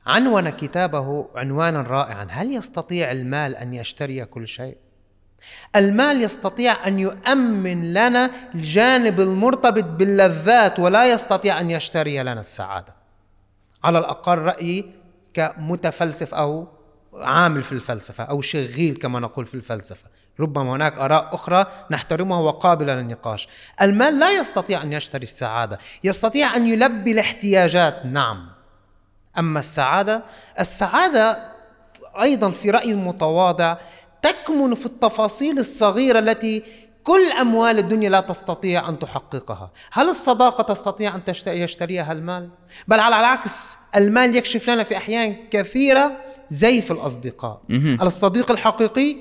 عنون 0.06 0.50
كتابه 0.50 1.28
عنوانا 1.34 1.82
رائعا 1.82 2.26
هل 2.30 2.54
يستطيع 2.54 3.10
المال 3.10 3.56
أن 3.56 3.74
يشتري 3.74 4.24
كل 4.24 4.48
شيء 4.48 4.76
المال 5.76 6.22
يستطيع 6.22 6.86
أن 6.86 6.98
يؤمن 6.98 7.92
لنا 7.92 8.30
الجانب 8.54 9.20
المرتبط 9.20 9.84
باللذات 9.84 10.78
ولا 10.78 11.12
يستطيع 11.12 11.60
أن 11.60 11.70
يشتري 11.70 12.22
لنا 12.22 12.40
السعادة 12.40 12.94
على 13.84 13.98
الأقل 13.98 14.38
رأيي 14.38 14.92
كمتفلسف 15.34 16.34
أو 16.34 16.68
عامل 17.14 17.62
في 17.62 17.72
الفلسفة 17.72 18.24
أو 18.24 18.40
شغيل 18.40 18.94
كما 18.96 19.20
نقول 19.20 19.46
في 19.46 19.54
الفلسفة 19.54 20.10
ربما 20.40 20.72
هناك 20.76 20.98
آراء 20.98 21.34
أخرى 21.34 21.66
نحترمها 21.90 22.40
وقابلة 22.40 22.94
للنقاش. 22.94 23.48
المال 23.82 24.18
لا 24.18 24.30
يستطيع 24.30 24.82
أن 24.82 24.92
يشتري 24.92 25.22
السعادة. 25.22 25.78
يستطيع 26.04 26.56
أن 26.56 26.68
يلبي 26.68 27.12
الاحتياجات 27.12 28.06
نعم. 28.06 28.48
أما 29.38 29.58
السعادة 29.58 30.24
السعادة 30.60 31.50
أيضا 32.22 32.50
في 32.50 32.70
رأيي 32.70 32.92
المتواضع 32.92 33.76
تكمن 34.22 34.74
في 34.74 34.86
التفاصيل 34.86 35.58
الصغيرة 35.58 36.18
التي 36.18 36.62
كل 37.04 37.32
أموال 37.40 37.78
الدنيا 37.78 38.10
لا 38.10 38.20
تستطيع 38.20 38.88
أن 38.88 38.98
تحققها. 38.98 39.70
هل 39.92 40.08
الصداقة 40.08 40.62
تستطيع 40.62 41.14
أن 41.14 41.22
يشتريها 41.46 42.12
المال؟ 42.12 42.48
بل 42.88 43.00
على 43.00 43.20
العكس 43.20 43.76
المال 43.96 44.36
يكشف 44.36 44.70
لنا 44.70 44.82
في 44.82 44.96
أحيان 44.96 45.36
كثيرة 45.50 46.12
زيف 46.48 46.92
الأصدقاء. 46.92 47.62
الصديق 48.02 48.50
الحقيقي 48.50 49.16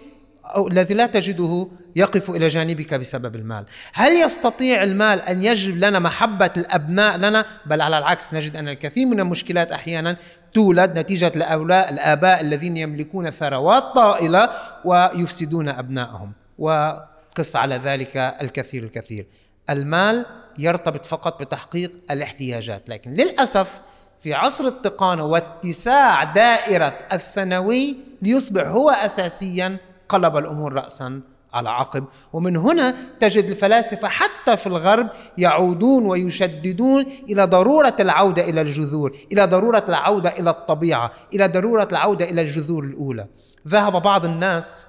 أو 0.55 0.67
الذي 0.67 0.93
لا 0.93 1.05
تجده 1.05 1.67
يقف 1.95 2.29
إلى 2.29 2.47
جانبك 2.47 2.93
بسبب 2.93 3.35
المال. 3.35 3.65
هل 3.93 4.11
يستطيع 4.21 4.83
المال 4.83 5.21
أن 5.21 5.43
يجلب 5.43 5.77
لنا 5.77 5.99
محبة 5.99 6.49
الأبناء 6.57 7.17
لنا؟ 7.17 7.45
بل 7.65 7.81
على 7.81 7.97
العكس 7.97 8.33
نجد 8.33 8.55
أن 8.55 8.67
الكثير 8.69 9.07
من 9.07 9.19
المشكلات 9.19 9.71
أحيانا 9.71 10.17
تولد 10.53 10.99
نتيجة 10.99 11.31
الآباء 11.35 12.41
الذين 12.41 12.77
يملكون 12.77 13.29
ثروات 13.29 13.83
طائلة 13.83 14.49
ويفسدون 14.85 15.69
أبنائهم 15.69 16.31
وقص 16.59 17.55
على 17.55 17.75
ذلك 17.75 18.17
الكثير 18.17 18.83
الكثير. 18.83 19.25
المال 19.69 20.25
يرتبط 20.57 21.05
فقط 21.05 21.43
بتحقيق 21.43 21.91
الاحتياجات 22.11 22.89
لكن 22.89 23.11
للأسف 23.11 23.81
في 24.19 24.33
عصر 24.33 24.65
التقانة 24.65 25.23
واتساع 25.23 26.23
دائرة 26.23 26.97
الثانوي 27.13 27.97
ليصبح 28.21 28.67
هو 28.67 28.89
أساسيا 28.89 29.77
قلب 30.09 30.37
الأمور 30.37 30.73
راسا 30.73 31.21
على 31.53 31.69
عقب. 31.69 32.03
ومن 32.33 32.57
هنا 32.57 32.95
تجد 33.19 33.43
الفلاسفة 33.43 34.07
حتى 34.07 34.57
في 34.57 34.67
الغرب 34.67 35.09
يعودون 35.37 36.05
ويشددون 36.05 37.05
إلى 37.29 37.45
ضرورة 37.45 37.95
العودة 37.99 38.49
إلى 38.49 38.61
الجذور 38.61 39.17
إلى 39.31 39.45
ضرورة 39.45 39.85
العودة 39.89 40.29
إلى 40.29 40.49
الطبيعة 40.49 41.11
إلى 41.33 41.47
ضرورة 41.47 41.87
العودة 41.91 42.29
إلى 42.29 42.41
الجذور 42.41 42.83
الأولى. 42.83 43.27
ذهب 43.67 44.01
بعض 44.01 44.25
الناس 44.25 44.87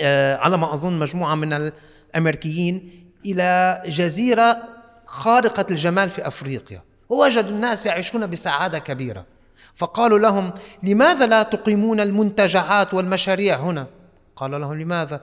آه 0.00 0.36
على 0.36 0.58
ما 0.58 0.72
أظن 0.72 0.98
مجموعة 0.98 1.34
من 1.34 1.72
الأمريكيين 2.14 2.90
إلى 3.26 3.82
جزيرة 3.86 4.58
خارقة 5.06 5.66
الجمال 5.70 6.10
في 6.10 6.26
أفريقيا. 6.26 6.82
ووجدوا 7.08 7.50
الناس 7.50 7.86
يعيشون 7.86 8.26
بسعادة 8.26 8.78
كبيرة. 8.78 9.24
فقالوا 9.74 10.18
لهم 10.18 10.52
لماذا 10.82 11.26
لا 11.26 11.42
تقيمون 11.42 12.00
المنتجعات 12.00 12.94
والمشاريع 12.94 13.56
هنا؟ 13.60 13.86
قال 14.36 14.50
لهم 14.50 14.74
لماذا؟ 14.74 15.20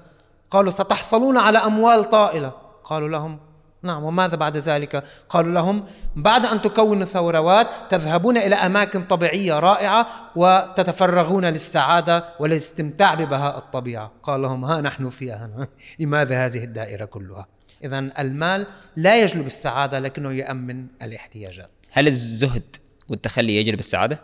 قالوا 0.50 0.72
ستحصلون 0.72 1.38
على 1.38 1.58
أموال 1.58 2.10
طائلة. 2.10 2.53
قالوا 2.84 3.10
لهم 3.10 3.39
نعم 3.84 4.03
وماذا 4.03 4.36
بعد 4.36 4.58
ذلك؟ 4.58 5.03
قالوا 5.29 5.53
لهم 5.53 5.86
بعد 6.15 6.46
أن 6.46 6.62
تكونوا 6.62 7.05
ثروات 7.05 7.67
تذهبون 7.89 8.38
إلى 8.38 8.55
أماكن 8.55 9.03
طبيعية 9.03 9.60
رائعة 9.60 10.08
وتتفرغون 10.36 11.46
للسعادة 11.46 12.25
والاستمتاع 12.39 13.13
ببهاء 13.13 13.58
الطبيعة. 13.58 14.12
قال 14.24 14.41
لهم 14.41 14.65
ها 14.65 14.82
نحن 14.82 15.10
فيها 15.10 15.67
لماذا 16.00 16.46
هذه 16.46 16.63
الدائرة 16.63 17.05
كلها؟ 17.05 17.48
اذا 17.84 18.00
المال 18.00 18.65
لا 18.96 19.22
يجلب 19.22 19.46
السعادة 19.46 20.00
لكنه 20.00 20.32
يأمن 20.32 20.88
الاحتياجات. 21.01 21.72
هل 21.91 22.08
الزهد 22.08 22.75
والتخلي 23.10 23.55
يجلب 23.55 23.79
السعادة؟ 23.79 24.20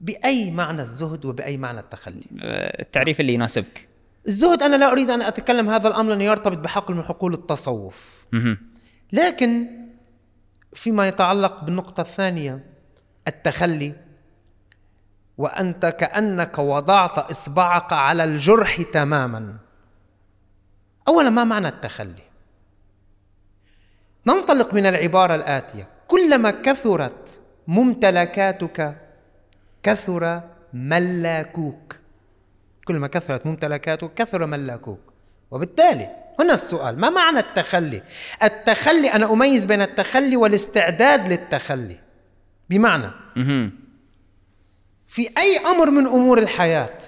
بأي 0.00 0.50
معنى 0.50 0.82
الزهد 0.82 1.24
وبأي 1.24 1.56
معنى 1.56 1.80
التخلي؟ 1.80 2.24
التعريف 2.80 3.20
اللي 3.20 3.34
يناسبك. 3.34 3.88
الزهد 4.26 4.62
أنا 4.62 4.76
لا 4.76 4.92
أريد 4.92 5.10
أن 5.10 5.22
أتكلم 5.22 5.70
هذا 5.70 5.88
الأمر 5.88 6.10
لأنه 6.10 6.24
يرتبط 6.24 6.58
بحقل 6.58 6.94
من 6.94 7.02
حقول 7.02 7.34
التصوف 7.34 8.26
لكن 9.12 9.66
فيما 10.72 11.08
يتعلق 11.08 11.64
بالنقطة 11.64 12.00
الثانية 12.00 12.64
التخلي 13.28 13.94
وأنت 15.38 15.86
كأنك 15.86 16.58
وضعت 16.58 17.18
إصبعك 17.18 17.92
على 17.92 18.24
الجرح 18.24 18.82
تماما. 18.82 19.56
أولا 21.08 21.30
ما 21.30 21.44
معنى 21.44 21.68
التخلي؟ 21.68 22.22
ننطلق 24.26 24.74
من 24.74 24.86
العبارة 24.86 25.34
الآتية. 25.34 25.88
كلما 26.08 26.50
كثرت 26.50 27.40
ممتلكاتك 27.66 28.96
كثر 29.82 30.42
ملاكوك. 30.72 32.01
كلما 32.84 33.06
كثرت 33.06 33.46
ممتلكاتك 33.46 34.14
كثر 34.14 34.46
ملاكوك. 34.46 35.00
وبالتالي 35.50 36.08
هنا 36.40 36.52
السؤال 36.52 37.00
ما 37.00 37.10
معنى 37.10 37.38
التخلي؟ 37.38 38.02
التخلي 38.42 39.08
أنا 39.12 39.32
أميز 39.32 39.64
بين 39.64 39.82
التخلي 39.82 40.36
والاستعداد 40.36 41.28
للتخلي. 41.28 41.98
بمعنى 42.70 43.10
في 45.06 45.30
أي 45.38 45.58
أمر 45.70 45.90
من 45.90 46.06
أمور 46.06 46.38
الحياة 46.38 46.98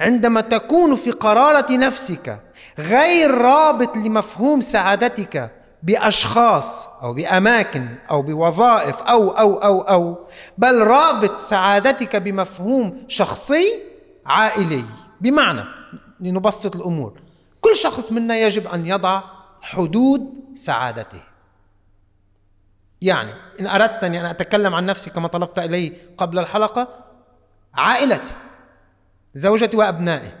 عندما 0.00 0.40
تكون 0.40 0.94
في 0.94 1.10
قرارة 1.10 1.72
نفسك 1.72 2.40
غير 2.78 3.30
رابط 3.30 3.96
لمفهوم 3.96 4.60
سعادتك 4.60 5.50
بأشخاص 5.82 6.88
أو 7.02 7.14
بأماكن 7.14 7.88
أو 8.10 8.22
بوظائف 8.22 9.02
أو 9.02 9.30
أو 9.30 9.54
أو 9.54 9.80
أو 9.80 10.26
بل 10.58 10.78
رابط 10.78 11.42
سعادتك 11.42 12.16
بمفهوم 12.16 13.04
شخصي 13.08 13.87
عائلي. 14.28 14.84
بمعنى 15.20 15.64
لنبسط 16.20 16.76
الأمور. 16.76 17.20
كل 17.60 17.76
شخص 17.76 18.12
منا 18.12 18.38
يجب 18.38 18.66
أن 18.66 18.86
يضع 18.86 19.22
حدود 19.60 20.44
سعادته. 20.54 21.20
يعني 23.02 23.34
إن 23.60 23.66
أردتني 23.66 24.20
أن 24.20 24.24
أتكلم 24.26 24.74
عن 24.74 24.86
نفسي 24.86 25.10
كما 25.10 25.28
طلبت 25.28 25.58
إلي 25.58 25.92
قبل 26.16 26.38
الحلقة 26.38 26.88
عائلتي 27.74 28.34
زوجتي 29.34 29.76
وأبنائي. 29.76 30.32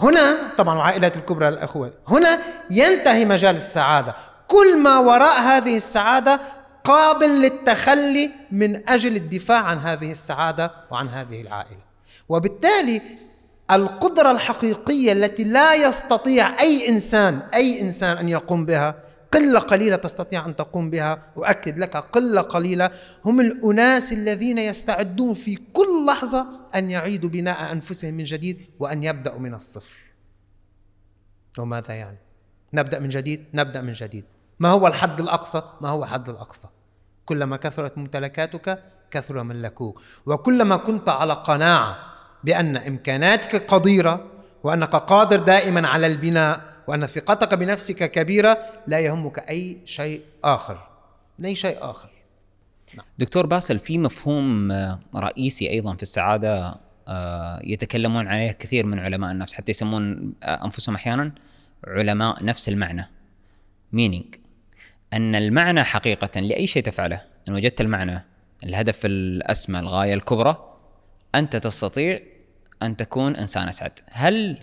هنا 0.00 0.54
طبعا 0.56 0.74
وعائلتي 0.74 1.18
الكبرى 1.18 1.48
الأخوة. 1.48 1.92
هنا 2.08 2.38
ينتهي 2.70 3.24
مجال 3.24 3.56
السعادة. 3.56 4.14
كل 4.48 4.78
ما 4.78 4.98
وراء 4.98 5.40
هذه 5.40 5.76
السعادة 5.76 6.40
قابل 6.84 7.28
للتخلي 7.40 8.30
من 8.50 8.88
أجل 8.88 9.16
الدفاع 9.16 9.62
عن 9.62 9.78
هذه 9.78 10.10
السعادة 10.10 10.70
وعن 10.90 11.08
هذه 11.08 11.40
العائلة. 11.40 11.85
وبالتالي 12.28 13.02
القدرة 13.70 14.30
الحقيقية 14.30 15.12
التي 15.12 15.44
لا 15.44 15.74
يستطيع 15.74 16.60
أي 16.60 16.88
إنسان 16.88 17.38
أي 17.54 17.80
إنسان 17.80 18.16
أن 18.16 18.28
يقوم 18.28 18.66
بها 18.66 19.06
قلة 19.32 19.60
قليلة 19.60 19.96
تستطيع 19.96 20.46
أن 20.46 20.56
تقوم 20.56 20.90
بها 20.90 21.32
أؤكد 21.36 21.78
لك 21.78 21.96
قلة 21.96 22.40
قليلة 22.40 22.90
هم 23.24 23.40
الأناس 23.40 24.12
الذين 24.12 24.58
يستعدون 24.58 25.34
في 25.34 25.56
كل 25.72 26.06
لحظة 26.06 26.46
أن 26.74 26.90
يعيدوا 26.90 27.30
بناء 27.30 27.72
أنفسهم 27.72 28.14
من 28.14 28.24
جديد 28.24 28.66
وأن 28.78 29.02
يبدأوا 29.04 29.38
من 29.38 29.54
الصفر 29.54 29.94
وماذا 31.58 31.94
يعني؟ 31.94 32.18
نبدأ 32.74 32.98
من 32.98 33.08
جديد 33.08 33.44
نبدأ 33.54 33.80
من 33.80 33.92
جديد 33.92 34.24
ما 34.58 34.68
هو 34.68 34.86
الحد 34.86 35.20
الأقصى؟ 35.20 35.62
ما 35.80 35.88
هو 35.88 36.04
الحد 36.04 36.28
الأقصى؟ 36.28 36.68
كلما 37.24 37.56
كثرت 37.56 37.98
ممتلكاتك 37.98 38.82
كثر 39.10 39.42
ملكوك 39.42 40.00
وكلما 40.26 40.76
كنت 40.76 41.08
على 41.08 41.32
قناعة 41.32 42.15
بأن 42.44 42.76
إمكاناتك 42.76 43.56
قديرة 43.74 44.26
وأنك 44.62 44.96
قادر 44.96 45.38
دائما 45.38 45.88
على 45.88 46.06
البناء 46.06 46.60
وأن 46.86 47.06
ثقتك 47.06 47.54
بنفسك 47.54 48.10
كبيرة 48.10 48.58
لا 48.86 49.00
يهمك 49.00 49.38
أي 49.38 49.78
شيء 49.84 50.22
آخر. 50.44 50.88
أي 51.44 51.54
شيء 51.54 51.76
آخر. 51.80 52.08
نعم. 52.96 53.06
دكتور 53.18 53.46
باسل 53.46 53.78
في 53.78 53.98
مفهوم 53.98 54.72
رئيسي 55.16 55.70
أيضا 55.70 55.94
في 55.94 56.02
السعادة 56.02 56.76
آه، 57.08 57.60
يتكلمون 57.64 58.28
عليه 58.28 58.52
كثير 58.52 58.86
من 58.86 58.98
علماء 58.98 59.32
النفس 59.32 59.54
حتى 59.54 59.70
يسمون 59.70 60.32
آه، 60.42 60.64
أنفسهم 60.64 60.94
أحيانا 60.94 61.32
علماء 61.86 62.44
نفس 62.44 62.68
المعنى. 62.68 63.08
Meaning 63.96 64.38
أن 65.12 65.34
المعنى 65.34 65.84
حقيقة 65.84 66.40
لأي 66.40 66.66
شيء 66.66 66.82
تفعله 66.82 67.22
إن 67.48 67.54
وجدت 67.54 67.80
المعنى 67.80 68.24
الهدف 68.64 69.06
الأسمى 69.06 69.78
الغاية 69.78 70.14
الكبرى 70.14 70.75
أنت 71.34 71.56
تستطيع 71.56 72.20
أن 72.82 72.96
تكون 72.96 73.36
إنسان 73.36 73.68
أسعد. 73.68 73.92
هل 74.10 74.58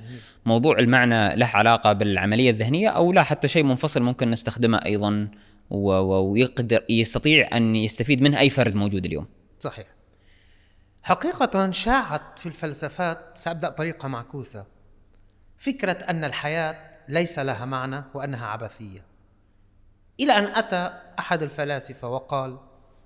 موضوع 0.45 0.79
المعنى 0.79 1.35
له 1.35 1.45
علاقة 1.45 1.93
بالعملية 1.93 2.49
الذهنية 2.49 2.89
أو 2.89 3.13
لا؟ 3.13 3.23
حتى 3.23 3.47
شيء 3.47 3.63
منفصل 3.63 4.01
ممكن 4.01 4.29
نستخدمه 4.29 4.77
أيضا 4.77 5.31
ويقدر 5.69 6.83
يستطيع 6.89 7.57
أن 7.57 7.75
يستفيد 7.75 8.21
منه 8.21 8.39
أي 8.39 8.49
فرد 8.49 8.75
موجود 8.75 9.05
اليوم. 9.05 9.27
صحيح. 9.59 9.87
حقيقة 11.03 11.71
شاعت 11.71 12.39
في 12.39 12.45
الفلسفات 12.45 13.37
سأبدأ 13.37 13.69
طريقة 13.69 14.07
معكوسة. 14.07 14.65
فكرة 15.57 15.91
أن 15.91 16.23
الحياة 16.23 16.75
ليس 17.09 17.39
لها 17.39 17.65
معنى 17.65 18.03
وأنها 18.13 18.47
عبثية. 18.47 19.05
إلى 20.19 20.37
أن 20.37 20.43
أتى 20.43 20.99
أحد 21.19 21.43
الفلاسفة 21.43 22.09
وقال 22.09 22.57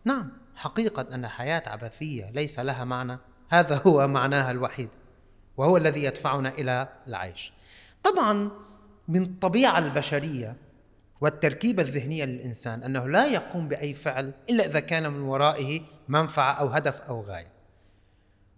نعم 0.05 0.31
حقيقة 0.55 1.15
أن 1.15 1.25
الحياة 1.25 1.63
عبثية 1.67 2.31
ليس 2.31 2.59
لها 2.59 2.83
معنى 2.83 3.17
هذا 3.49 3.81
هو 3.85 4.07
معناها 4.07 4.51
الوحيد 4.51 4.89
وهو 5.57 5.77
الذي 5.77 6.03
يدفعنا 6.03 6.49
إلى 6.49 6.89
العيش. 7.07 7.53
طبعا 8.03 8.49
من 9.07 9.23
الطبيعه 9.23 9.79
البشرية 9.79 10.55
والتركيبة 11.21 11.83
الذهنية 11.83 12.25
للإنسان 12.25 12.83
أنه 12.83 13.07
لا 13.07 13.25
يقوم 13.25 13.67
بأي 13.67 13.93
فعل 13.93 14.33
إلا 14.49 14.65
إذا 14.65 14.79
كان 14.79 15.13
من 15.13 15.21
ورائه 15.21 15.81
منفعة 16.07 16.51
أو 16.53 16.67
هدف 16.67 17.01
أو 17.01 17.21
غاية. 17.21 17.51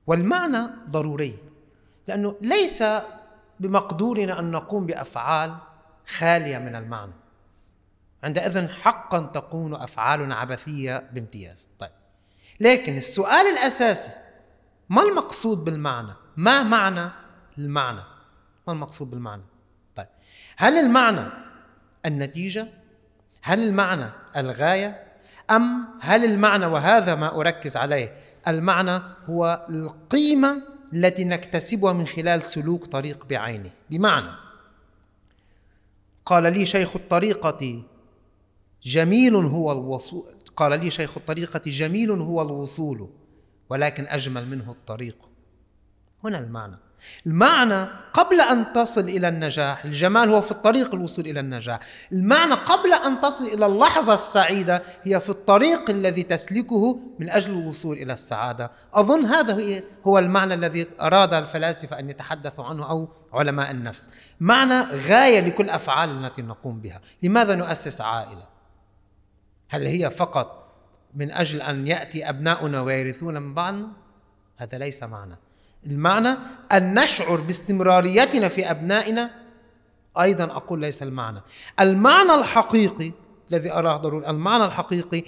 والمعنى 0.07 0.69
ضروري 0.89 1.37
لأنه 2.07 2.35
ليس 2.41 2.83
بمقدورنا 3.59 4.39
أن 4.39 4.51
نقوم 4.51 4.85
بأفعال 4.85 5.55
خالية 6.07 6.57
من 6.57 6.75
المعنى. 6.75 7.13
عندئذ 8.23 8.67
حقا 8.67 9.19
تكون 9.19 9.73
أفعالنا 9.73 10.35
عبثية 10.35 11.09
بامتياز. 11.13 11.69
طيب 11.79 11.91
لكن 12.59 12.97
السؤال 12.97 13.45
الأساسي 13.47 14.11
ما 14.89 15.01
المقصود 15.01 15.65
بالمعنى؟ 15.65 16.13
ما 16.37 16.63
معنى 16.63 17.09
المعنى؟ 17.57 18.01
ما 18.67 18.73
المقصود 18.73 19.09
بالمعنى؟ 19.09 19.43
طيب 19.95 20.07
هل 20.57 20.77
المعنى 20.77 21.31
النتيجة؟ 22.05 22.67
هل 23.41 23.67
المعنى 23.67 24.09
الغاية؟ 24.37 25.03
أم 25.51 25.87
هل 26.01 26.25
المعنى 26.25 26.65
وهذا 26.65 27.15
ما 27.15 27.39
أركز 27.39 27.77
عليه 27.77 28.17
المعنى 28.47 29.01
هو 29.25 29.65
القيمة 29.69 30.61
التي 30.93 31.23
نكتسبها 31.23 31.93
من 31.93 32.07
خلال 32.07 32.43
سلوك 32.43 32.85
طريق 32.85 33.25
بعينه؟ 33.25 33.71
بمعنى 33.89 34.31
قال 36.25 36.43
لي 36.53 36.65
شيخ 36.65 36.95
الطريقة 36.95 37.83
جميل 38.83 39.35
هو 39.35 39.71
الوصول 39.71 40.25
قال 40.55 40.79
لي 40.79 40.89
شيخ 40.89 41.17
الطريقة 41.17 41.61
جميل 41.65 42.11
هو 42.11 42.41
الوصول. 42.41 43.09
ولكن 43.69 44.07
أجمل 44.07 44.47
منه 44.47 44.71
الطريق. 44.71 45.29
هنا 46.23 46.39
المعنى. 46.39 46.75
المعنى 47.25 47.89
قبل 48.13 48.41
أن 48.41 48.73
تصل 48.73 49.01
إلى 49.01 49.27
النجاح 49.27 49.85
الجمال 49.85 50.29
هو 50.29 50.41
في 50.41 50.51
الطريق 50.51 50.95
الوصول 50.95 51.27
إلى 51.27 51.39
النجاح. 51.39 51.79
المعنى 52.11 52.53
قبل 52.53 52.93
أن 52.93 53.19
تصل 53.19 53.45
إلى 53.45 53.65
اللحظة 53.65 54.13
السعيدة 54.13 54.81
هي 55.03 55.19
في 55.19 55.29
الطريق 55.29 55.89
الذي 55.89 56.23
تسلكه 56.23 56.99
من 57.19 57.29
أجل 57.29 57.51
الوصول 57.51 57.97
إلى 57.97 58.13
السعادة. 58.13 58.71
أظن 58.93 59.25
هذا 59.25 59.81
هو 60.07 60.19
المعنى 60.19 60.53
الذي 60.53 60.87
أراد 61.01 61.33
الفلاسفة 61.33 61.99
أن 61.99 62.09
يتحدثوا 62.09 62.65
عنه 62.65 62.89
أو 62.89 63.07
علماء 63.33 63.71
النفس. 63.71 64.09
معنى 64.39 64.81
غاية 64.81 65.39
لكل 65.39 65.69
أفعال 65.69 66.25
التي 66.25 66.41
نقوم 66.41 66.81
بها. 66.81 67.01
لماذا 67.23 67.55
نؤسس 67.55 68.01
عائلة؟ 68.01 68.47
هل 69.69 69.85
هي 69.85 70.09
فقط 70.09 70.58
من 71.15 71.31
أجل 71.31 71.61
أن 71.61 71.87
يأتي 71.87 72.29
أبناؤنا 72.29 72.81
ويرثون 72.81 73.41
من 73.41 73.53
بعضنا 73.53 73.87
هذا 74.57 74.77
ليس 74.77 75.03
معنى. 75.03 75.35
المعنى 75.85 76.37
أن 76.71 76.99
نشعر 76.99 77.35
باستمراريتنا 77.35 78.47
في 78.47 78.71
أبنائنا 78.71 79.31
أيضا 80.21 80.43
أقول 80.43 80.81
ليس 80.81 81.03
المعنى. 81.03 81.41
المعنى 81.79 82.33
الحقيقي 82.33 83.11
الذي 83.51 83.71
أراه 83.71 83.97
ضروري 83.97 84.29
المعنى 84.29 84.65
الحقيقي 84.65 85.23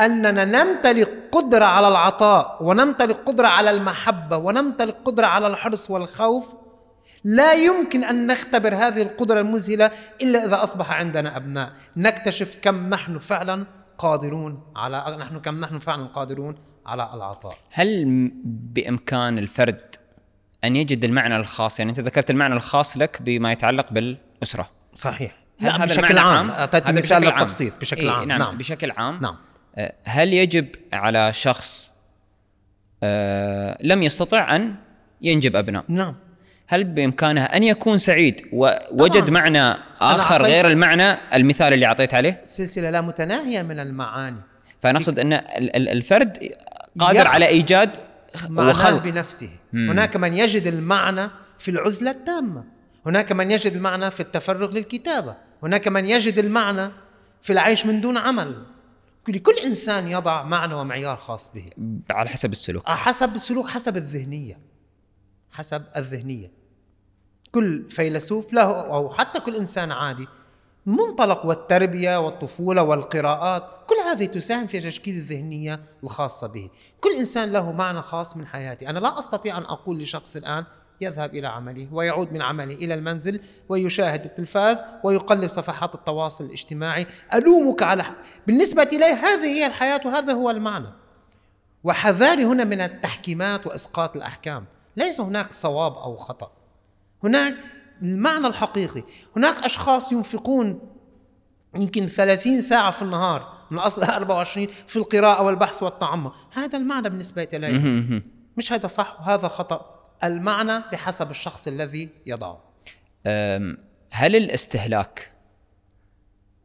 أننا 0.00 0.44
نمتلك 0.44 1.28
قدرة 1.32 1.64
على 1.64 1.88
العطاء 1.88 2.58
ونمتلك 2.60 3.16
قدرة 3.16 3.48
على 3.48 3.70
المحبة 3.70 4.36
ونمتلك 4.36 4.96
قدرة 5.04 5.26
على 5.26 5.46
الحرص 5.46 5.90
والخوف. 5.90 6.54
لا 7.24 7.52
يمكن 7.52 8.04
أن 8.04 8.26
نختبر 8.26 8.74
هذه 8.74 9.02
القدرة 9.02 9.40
المذهلة 9.40 9.90
إلا 10.22 10.44
إذا 10.44 10.62
أصبح 10.62 10.92
عندنا 10.92 11.36
أبناء. 11.36 11.72
نكتشف 11.96 12.56
كم 12.62 12.88
نحن 12.88 13.18
فعلا 13.18 13.66
قادرون 14.00 14.62
على 14.76 15.16
نحن 15.20 15.40
كم 15.40 15.60
نحن 15.60 15.78
فعلا 15.78 16.06
قادرون 16.06 16.54
على 16.86 17.10
العطاء. 17.14 17.52
هل 17.70 18.04
بإمكان 18.44 19.38
الفرد 19.38 19.80
أن 20.64 20.76
يجد 20.76 21.04
المعنى 21.04 21.36
الخاص؟ 21.36 21.78
يعني 21.78 21.90
أنت 21.90 22.00
ذكرت 22.00 22.30
المعنى 22.30 22.54
الخاص 22.54 22.96
لك 22.96 23.22
بما 23.22 23.52
يتعلق 23.52 23.92
بالأسرة. 23.92 24.68
صحيح. 24.94 25.36
لا 25.60 25.76
هذا 25.76 25.84
بشكل 25.84 26.18
عام. 26.18 26.50
اعطيت 26.50 26.90
مثال 26.90 27.22
للتبسيط 27.22 27.80
بشكل 27.80 28.00
إيه 28.00 28.10
عام. 28.10 28.28
نعم, 28.28 28.38
نعم. 28.38 28.58
بشكل 28.58 28.90
عام. 28.90 29.20
نعم. 29.20 29.36
آه، 29.76 29.94
هل 30.04 30.34
يجب 30.34 30.68
على 30.92 31.32
شخص 31.32 31.92
آه 33.02 33.78
لم 33.80 34.02
يستطع 34.02 34.56
أن 34.56 34.74
ينجب 35.22 35.56
أبناء؟ 35.56 35.84
نعم. 35.88 36.16
هل 36.72 36.84
بامكانه 36.84 37.44
أن 37.44 37.62
يكون 37.62 37.98
سعيد؟ 37.98 38.42
ووجد 38.52 39.30
معنى 39.30 39.74
آخر 40.00 40.42
غير 40.42 40.66
المعنى 40.68 41.36
المثال 41.36 41.72
اللي 41.72 41.86
أعطيت 41.86 42.14
عليه؟ 42.14 42.42
سلسلة 42.44 42.90
لا 42.90 43.00
متناهية 43.00 43.62
من 43.62 43.78
المعاني. 43.78 44.40
فنقصد 44.82 45.18
أن 45.18 45.32
الفرد 45.74 46.54
قادر 46.98 47.26
على 47.26 47.46
إيجاد 47.46 47.96
وخلق. 48.50 49.02
بنفسه. 49.02 49.48
مم. 49.72 49.90
هناك 49.90 50.16
من 50.16 50.34
يجد 50.34 50.66
المعنى 50.66 51.30
في 51.58 51.70
العزلة 51.70 52.10
التامة. 52.10 52.64
هناك 53.06 53.32
من 53.32 53.50
يجد 53.50 53.72
المعنى 53.72 54.10
في 54.10 54.20
التفرغ 54.20 54.70
للكتابة. 54.70 55.36
هناك 55.62 55.88
من 55.88 56.06
يجد 56.06 56.38
المعنى 56.38 56.92
في 57.42 57.52
العيش 57.52 57.86
من 57.86 58.00
دون 58.00 58.16
عمل. 58.16 58.66
لكل 59.28 59.54
إنسان 59.64 60.08
يضع 60.08 60.42
معنى 60.42 60.74
ومعيار 60.74 61.16
خاص 61.16 61.50
به. 61.54 61.70
على 62.10 62.28
حسب 62.28 62.52
السلوك. 62.52 62.88
حسب 62.88 63.34
السلوك 63.34 63.68
حسب 63.68 63.96
الذهنية. 63.96 64.58
حسب 65.50 65.82
الذهنية. 65.96 66.59
كل 67.52 67.90
فيلسوف 67.90 68.52
له 68.52 68.80
أو 68.80 69.10
حتى 69.10 69.40
كل 69.40 69.56
إنسان 69.56 69.92
عادي. 69.92 70.28
المنطلق 70.86 71.46
والتربية 71.46 72.20
والطفولة 72.20 72.82
والقراءات 72.82 73.62
كل 73.86 73.94
هذه 74.10 74.24
تساهم 74.24 74.66
في 74.66 74.80
تشكيل 74.80 75.16
الذهنية 75.16 75.80
الخاصة 76.04 76.46
به. 76.46 76.70
كل 77.00 77.10
إنسان 77.18 77.52
له 77.52 77.72
معنى 77.72 78.02
خاص 78.02 78.36
من 78.36 78.46
حياتي 78.46 78.88
أنا 78.88 78.98
لا 78.98 79.18
أستطيع 79.18 79.58
أن 79.58 79.62
أقول 79.62 79.98
لشخص 79.98 80.36
الآن 80.36 80.64
يذهب 81.00 81.34
إلى 81.34 81.46
عمله 81.46 81.88
ويعود 81.92 82.32
من 82.32 82.42
عمله 82.42 82.74
إلى 82.74 82.94
المنزل 82.94 83.40
ويشاهد 83.68 84.24
التلفاز 84.24 84.82
ويقلب 85.04 85.48
صفحات 85.48 85.94
التواصل 85.94 86.44
الاجتماعي. 86.44 87.06
ألومك 87.34 87.82
على 87.82 88.04
ح... 88.04 88.14
بالنسبة 88.46 88.82
إليه 88.82 89.14
هذه 89.14 89.46
هي 89.46 89.66
الحياة 89.66 90.00
وهذا 90.04 90.32
هو 90.32 90.50
المعنى. 90.50 90.88
وحذاري 91.84 92.44
هنا 92.44 92.64
من 92.64 92.80
التحكيمات 92.80 93.66
وإسقاط 93.66 94.16
الأحكام. 94.16 94.64
ليس 94.96 95.20
هناك 95.20 95.52
صواب 95.52 95.92
أو 95.92 96.16
خطأ. 96.16 96.59
هناك 97.24 97.54
المعنى 98.02 98.46
الحقيقي. 98.46 99.02
هناك 99.36 99.64
أشخاص 99.64 100.12
ينفقون 100.12 100.80
يمكن 101.76 102.06
30 102.06 102.60
ساعة 102.60 102.90
في 102.90 103.02
النهار 103.02 103.60
من 103.70 103.78
أصل 103.78 104.02
24 104.02 104.66
في 104.86 104.96
القراءة 104.96 105.42
والبحث 105.42 105.82
والتعمق 105.82 106.34
هذا 106.52 106.78
المعنى 106.78 107.08
بالنسبة 107.08 107.48
إلي 107.52 108.22
مش 108.56 108.72
هذا 108.72 108.86
صح؟ 108.86 109.20
وهذا 109.20 109.48
خطأ. 109.48 110.00
المعنى 110.24 110.82
بحسب 110.92 111.30
الشخص 111.30 111.68
الذي 111.68 112.08
يضعه. 112.26 112.64
هل 114.10 114.36
الاستهلاك 114.36 115.32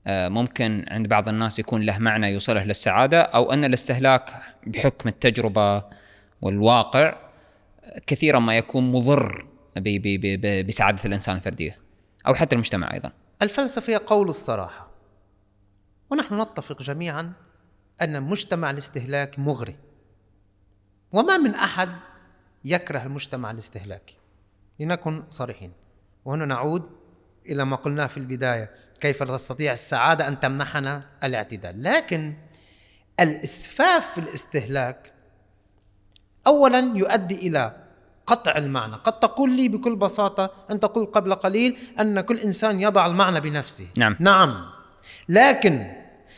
ممكن 0.08 0.86
عند 0.88 1.08
بعض 1.08 1.30
الناس 1.30 1.60
يكون 1.60 1.82
له 1.82 1.98
معنى 1.98 2.28
يوصله 2.28 2.64
للسعادة 2.64 3.22
أو 3.22 3.54
أن 3.54 3.66
الاستهلاك 3.66 4.42
بحكم 4.68 5.10
التجربة 5.10 5.84
والواقع 6.42 7.18
كثيرا 8.08 8.40
ما 8.40 8.58
يكون 8.58 8.92
مضر 8.92 9.46
بسعادة 10.68 11.02
الإنسان 11.06 11.36
الفردية. 11.36 11.80
أو 12.28 12.34
حتى 12.34 12.56
المجتمع 12.56 12.94
أيضا. 12.94 13.12
الفلسفة 13.42 13.94
هي 13.94 13.98
قول 13.98 14.30
الصراحة. 14.30 14.92
ونحن 16.10 16.42
نتفق 16.42 16.82
جميعا 16.82 17.34
أن 18.02 18.24
مجتمع 18.24 18.70
الاستهلاك 18.72 19.40
مغري. 19.40 19.76
وما 21.12 21.38
من 21.38 21.56
أحد 21.56 21.90
يكره 22.66 23.04
المجتمع 23.04 23.52
الاستهلاكي. 23.52 24.18
لنكن 24.80 25.24
صريحين. 25.30 25.72
وهنا 26.26 26.46
نعود 26.46 26.90
إلى 27.46 27.66
ما 27.66 27.76
قلناه 27.76 28.08
في 28.08 28.18
البداية. 28.18 28.72
كيف 29.00 29.24
تستطيع 29.24 29.74
السعادة 29.74 30.28
أن 30.28 30.40
تمنحنا 30.40 31.10
الاعتدال؟ 31.24 31.84
لكن 31.84 32.34
الإسفاف 33.20 34.14
في 34.14 34.18
الاستهلاك 34.18 35.14
أولا 36.48 36.80
يؤدي 36.96 37.48
إلى 37.48 37.85
قطع 38.28 38.56
المعنى. 38.56 38.96
قد 38.96 39.20
تقول 39.20 39.52
لي 39.52 39.68
بكل 39.68 39.96
بساطة 39.96 40.52
أنت 40.72 40.86
قلت 40.86 41.16
قبل 41.16 41.36
قليل 41.36 41.78
أن 42.00 42.22
كل 42.22 42.40
إنسان 42.40 42.82
يضع 42.82 43.06
المعنى 43.06 43.40
بنفسه. 43.40 43.88
نعم. 43.98 44.16
نعم. 44.20 44.66
لكن 45.30 45.92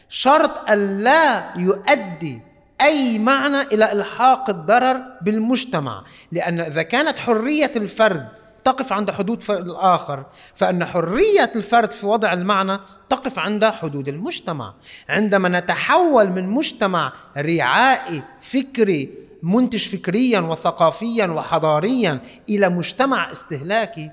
شرط 0.10 0.70
أن 0.70 1.04
لا 1.04 1.54
يؤدي 1.56 2.42
أي 2.82 3.20
معنى 3.20 3.62
إلى 3.62 3.92
إلحاق 3.92 4.50
الضرر 4.50 5.02
بالمجتمع. 5.22 6.04
لأن 6.32 6.60
إذا 6.60 6.82
كانت 6.82 7.20
حرية 7.20 7.72
الفرد 7.76 8.28
تقف 8.68 8.94
عند 8.94 9.12
حدود 9.12 9.44
الآخر 9.50 10.26
فإن 10.56 10.86
حرية 10.86 11.52
الفرد 11.56 11.92
في 11.92 12.06
وضع 12.06 12.34
المعنى 12.34 12.80
تقف 13.10 13.40
عند 13.40 13.66
حدود 13.66 14.08
المجتمع 14.08 14.74
عندما 15.10 15.60
نتحول 15.60 16.30
من 16.30 16.50
مجتمع 16.50 17.14
رعائي 17.38 18.24
فكري 18.40 19.14
منتج 19.44 19.88
فكريا 19.88 20.40
وثقافيا 20.40 21.26
وحضاريا 21.26 22.22
إلى 22.50 22.70
مجتمع 22.70 23.32
استهلاكي 23.32 24.12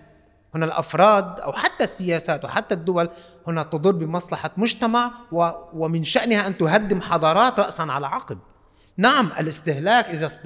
هنا 0.55 0.65
الأفراد 0.65 1.41
أو 1.41 1.53
حتى 1.53 1.85
السياسات 1.85 2.45
وحتى 2.45 2.75
الدول 2.75 3.09
هنا 3.47 3.63
تضر 3.63 3.93
بمصلحة 3.93 4.51
مجتمع 4.57 5.13
ومن 5.73 6.05
شأنها 6.05 6.47
أن 6.47 6.59
تهدم 6.59 7.01
حضارات 7.01 7.61
راسا 7.61 7.83
على 7.83 8.07
عقب. 8.07 8.39
نعم 8.97 9.33
الاستهلاك 9.41 10.05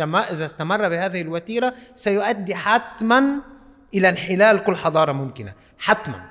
إذا 0.09 0.45
استمر 0.45 0.89
بهذه 0.89 1.21
الوتيرة 1.21 1.75
سيؤدي 1.95 2.55
حتما 2.55 3.41
إلى 3.95 4.09
انحلال 4.09 4.65
كل 4.65 4.77
حضارة 4.77 5.13
ممكنة، 5.13 5.53
حتما. 5.79 6.31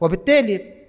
وبالتالي 0.00 0.82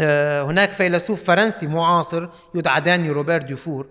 آه، 0.00 0.42
هناك 0.42 0.72
فيلسوف 0.72 1.24
فرنسي 1.24 1.66
معاصر 1.66 2.28
يدعى 2.54 2.80
داني 2.80 3.10
روبرت 3.10 3.44
ديفور 3.44 3.86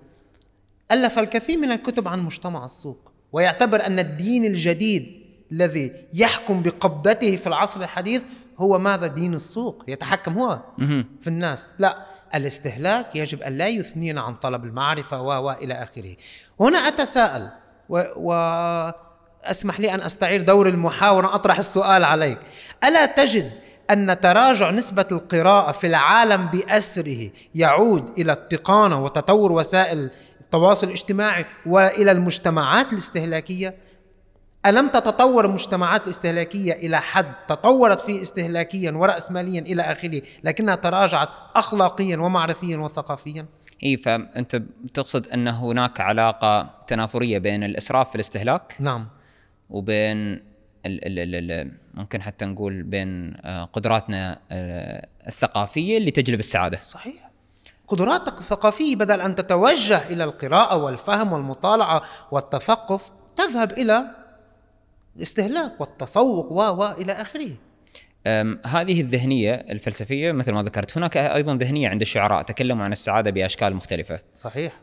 ألف 0.92 1.20
الكثير 1.20 1.58
من 1.58 1.72
الكتب 1.72 2.08
عن 2.08 2.20
مجتمع 2.20 2.66
السوق 2.66 3.12
ويعتبر 3.32 3.86
أن 3.86 4.00
الدين 4.00 4.46
الجديد 4.46 5.22
الذي 5.52 5.92
يحكم 6.14 6.62
بقبضته 6.62 7.36
في 7.36 7.48
العصر 7.48 7.82
الحديث 7.82 8.22
هو 8.58 8.80
ماذا 8.80 9.08
دين 9.08 9.34
السوق؟ 9.34 9.84
يتحكم 9.88 10.38
هو 10.40 10.60
في 11.22 11.28
الناس. 11.28 11.74
لا 11.80 12.06
الاستهلاك 12.36 13.16
يجب 13.16 13.42
أن 13.42 13.58
لا 13.58 13.68
يثنينا 13.68 14.22
عن 14.22 14.36
طلب 14.36 14.64
المعرفة 14.64 15.22
و 15.22 15.52
إلى 15.52 15.74
آخره. 15.74 16.16
هنا 16.60 16.78
أتساءل 16.78 17.50
و, 17.90 18.04
و 18.16 18.34
أسمح 19.44 19.80
لي 19.80 19.94
أن 19.94 20.02
أستعير 20.02 20.42
دور 20.42 20.70
المحاورة 20.70 21.36
أطرح 21.36 21.58
السؤال 21.58 22.04
عليك. 22.04 22.40
ألا 22.84 23.06
تجد 23.06 23.52
أن 23.90 24.20
تراجع 24.20 24.72
نسبة 24.72 25.06
القراءة 25.12 25.72
في 25.72 25.88
العالم 25.88 26.46
بأسره 26.48 27.30
يعود 27.56 28.20
إلى 28.20 28.32
التقانة 28.32 29.04
وتطور 29.04 29.52
وسائل 29.52 30.12
التواصل 30.42 30.88
الاجتماعي 30.88 31.46
وإلى 31.66 32.12
المجتمعات 32.12 32.94
الاستهلاكية؟ 32.94 33.76
ألم 34.66 34.88
تتطور 34.88 35.46
المجتمعات 35.46 36.04
الاستهلاكية 36.06 36.74
إلى 36.74 36.98
حد 36.98 37.34
تطورت 37.48 38.02
فيه 38.02 38.22
استهلاكيا 38.22 38.92
ورأسماليا 38.92 39.62
إلى 39.62 39.82
آخره 39.82 40.22
لكنها 40.44 40.76
تراجعت 40.76 41.30
أخلاقيا 41.56 42.18
ومعرفيا 42.18 42.78
وثقافيا؟ 42.78 43.46
اي 43.84 43.98
فانت 43.98 44.62
تقصد 44.94 45.28
أن 45.28 45.48
هناك 45.48 46.02
علاقة 46.02 46.70
تنافرية 46.88 47.38
بين 47.38 47.64
الإسراف 47.64 48.10
في 48.10 48.16
الاستهلاك؟ 48.16 48.76
نعم. 48.80 49.08
وبين 49.72 50.34
ال 50.86 51.20
ال 51.20 51.52
ال 51.52 51.72
ممكن 51.94 52.22
حتى 52.22 52.46
نقول 52.46 52.84
بين 52.84 53.34
آه، 53.42 53.64
قدراتنا 53.64 54.40
آه، 54.52 55.08
الثقافية 55.28 55.98
اللي 55.98 56.12
تجلب 56.12 56.40
السعادة 56.40 56.80
صحيح 56.84 57.32
قدراتك 57.88 58.40
الثقافية 58.40 58.96
بدل 58.96 59.22
أن 59.22 59.36
تتوجه 59.36 59.98
إلى 60.10 60.24
القراءة 60.24 60.78
والفهم 60.78 61.34
والمطالعة 61.34 62.02
والتثقف 62.32 63.12
تذهب 63.36 63.72
إلى 63.72 64.06
الاستهلاك 65.16 65.82
والتسوق 65.82 66.52
و 66.52 66.58
و 66.58 66.92
إلى 66.92 67.12
آخره. 67.12 67.52
هذه 68.66 69.02
الذهنية 69.02 69.54
الفلسفية 69.54 70.32
مثل 70.32 70.52
ما 70.52 70.64
ذكرت 70.64 70.98
هناك 70.98 71.18
أيضا 71.18 71.56
ذهنية 71.56 71.90
عند 71.90 72.02
الشعراء 72.02 72.42
تكلموا 72.42 72.86
عن 72.86 72.92
السعادة 72.92 73.32
بأشكال 73.32 73.76
مختلفة. 73.76 74.20
صحيح. 74.34 74.74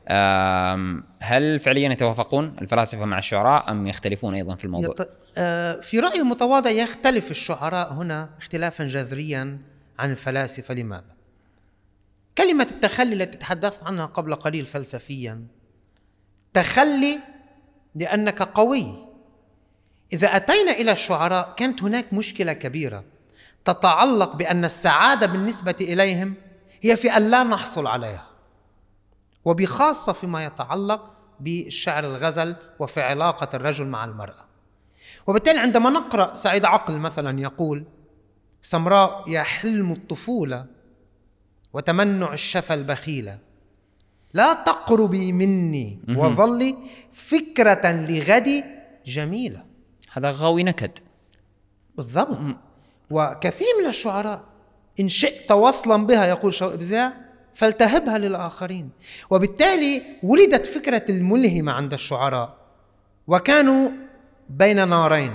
هل 1.20 1.60
فعليا 1.60 1.92
يتوافقون 1.92 2.56
الفلاسفة 2.62 3.04
مع 3.04 3.18
الشعراء 3.18 3.70
أم 3.70 3.86
يختلفون 3.86 4.34
أيضا 4.34 4.54
في 4.54 4.64
الموضوع؟ 4.64 4.94
يط... 4.98 5.08
آه، 5.38 5.80
في 5.80 6.00
رأيي 6.00 6.20
المتواضع 6.20 6.70
يختلف 6.70 7.30
الشعراء 7.30 7.92
هنا 7.92 8.30
اختلافا 8.38 8.84
جذريا 8.84 9.58
عن 9.98 10.10
الفلاسفة 10.10 10.74
لماذا؟ 10.74 11.18
كلمة 12.38 12.68
التخلي 12.70 13.14
التي 13.14 13.38
تحدثت 13.38 13.84
عنها 13.84 14.06
قبل 14.06 14.34
قليل 14.34 14.66
فلسفيا 14.66 15.46
تخلي 16.54 17.18
لأنك 17.94 18.42
قوي 18.42 19.08
إذا 20.12 20.36
أتينا 20.36 20.72
إلى 20.72 20.92
الشعراء 20.92 21.54
كانت 21.56 21.82
هناك 21.82 22.12
مشكلة 22.12 22.52
كبيرة 22.52 23.04
تتعلق 23.64 24.36
بأن 24.36 24.64
السعادة 24.64 25.26
بالنسبة 25.26 25.76
إليهم 25.80 26.34
هي 26.82 26.96
في 26.96 27.16
أن 27.16 27.30
لا 27.30 27.42
نحصل 27.42 27.86
عليها 27.86 28.28
وبخاصة 29.44 30.12
فيما 30.12 30.44
يتعلق 30.44 31.10
بالشعر 31.40 32.04
الغزل 32.04 32.56
وفي 32.78 33.02
علاقة 33.02 33.48
الرجل 33.54 33.86
مع 33.86 34.04
المرأة. 34.04 34.44
وبالتالي 35.26 35.58
عندما 35.58 35.90
نقرأ 35.90 36.34
سعيد 36.34 36.64
عقل 36.64 36.96
مثلا 36.96 37.40
يقول 37.40 37.84
سمراء 38.62 39.28
يا 39.28 39.42
حلم 39.42 39.92
الطفولة 39.92 40.66
وتمنع 41.72 42.32
الشفا 42.32 42.74
البخيلة. 42.74 43.38
لا 44.32 44.52
تقربي 44.52 45.32
مني 45.32 45.98
وظلي 46.08 46.76
فكرة 47.12 47.92
لغدي 47.92 48.64
جميلة. 49.06 49.64
هذا 50.12 50.30
غاوي 50.30 50.62
نكد. 50.62 50.98
بالضبط. 51.96 52.56
وكثير 53.10 53.68
من 53.82 53.88
الشعراء 53.88 54.42
إن 55.00 55.08
شئت 55.08 55.52
وصلا 55.52 56.06
بها 56.06 56.26
يقول 56.26 56.54
شوقي 56.54 56.76
بزاع 56.76 57.12
فالتهبها 57.54 58.18
للآخرين. 58.18 58.90
وبالتالي 59.30 60.02
ولدت 60.22 60.66
فكرة 60.66 61.04
الملهمة 61.08 61.72
عند 61.72 61.92
الشعراء. 61.92 62.56
وكانوا 63.26 63.90
بين 64.48 64.88
نارين 64.88 65.32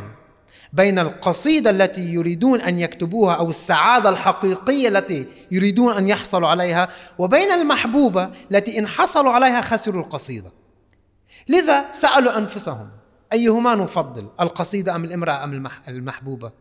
بين 0.74 1.00
القصيدة 1.00 1.70
التي 1.70 2.02
يريدون 2.02 2.62
أن 2.62 2.80
يكتبوها 2.80 3.34
أو 3.34 3.50
السعادة 3.50 4.10
الحقيقية 4.10 4.88
التي 4.88 5.28
يريدون 5.52 5.94
أن 5.98 6.08
يحصلوا 6.08 6.48
عليها 6.48 6.88
وبين 7.18 7.52
المحبوبة 7.52 8.30
التي 8.52 8.80
إن 8.80 8.88
حصلوا 8.88 9.32
عليها 9.32 9.62
خسروا 9.62 10.04
القصيدة. 10.04 10.52
لذا 11.48 11.92
سألوا 11.92 12.38
أنفسهم 12.38 12.90
أيهما 13.34 13.76
نفضل 13.76 14.28
القصيدة 14.40 14.96
أم 14.96 15.04
الامرأة 15.04 15.44
أم 15.44 15.70
المحبوبة؟ 15.88 16.52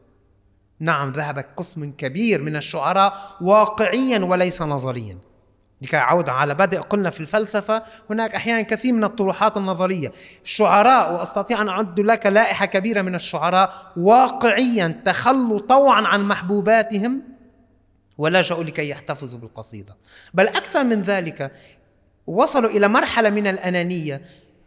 نعم 0.82 1.12
ذهب 1.12 1.44
قسم 1.56 1.92
كبير 1.92 2.42
من 2.42 2.56
الشعراء 2.56 3.36
واقعيا 3.40 4.18
وليس 4.18 4.62
نظريا. 4.62 5.18
لكي 5.82 5.96
أعود 5.96 6.28
على 6.28 6.54
بدء 6.54 6.80
قلنا 6.80 7.10
في 7.10 7.20
الفلسفة 7.20 7.82
هناك 8.10 8.34
أحيانا 8.34 8.62
كثير 8.62 8.92
من 8.92 9.04
الطروحات 9.04 9.56
النظرية. 9.56 10.12
الشعراء 10.44 11.12
وأستطيع 11.12 11.60
أن 11.60 11.68
أعد 11.68 12.00
لك 12.00 12.26
لائحة 12.26 12.66
كبيرة 12.66 13.02
من 13.02 13.14
الشعراء 13.14 13.92
واقعيا 13.96 15.02
تخلوا 15.04 15.58
طوعا 15.58 16.02
عن 16.02 16.28
محبوباتهم 16.28 17.22
ولجأوا 18.18 18.64
لكي 18.64 18.88
يحتفظوا 18.88 19.40
بالقصيدة. 19.40 19.96
بل 20.34 20.48
أكثر 20.48 20.84
من 20.84 21.02
ذلك 21.02 21.52
وصلوا 22.26 22.70
إلى 22.70 22.88
مرحلة 22.88 23.30
من 23.30 23.46
الأنانية. 23.46 24.22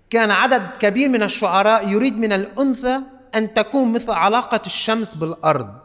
كان 0.10 0.32
عدد 0.32 0.70
كبير 0.80 1.10
من 1.10 1.24
الشعراء 1.24 1.90
يريد 1.90 2.18
من 2.18 2.34
الأنثى 2.34 3.02
أن 3.36 3.54
تكون 3.54 3.94
مثل 3.94 4.12
علاقة 4.12 4.62
الشمس 4.66 5.16
بالأرض. 5.16 5.85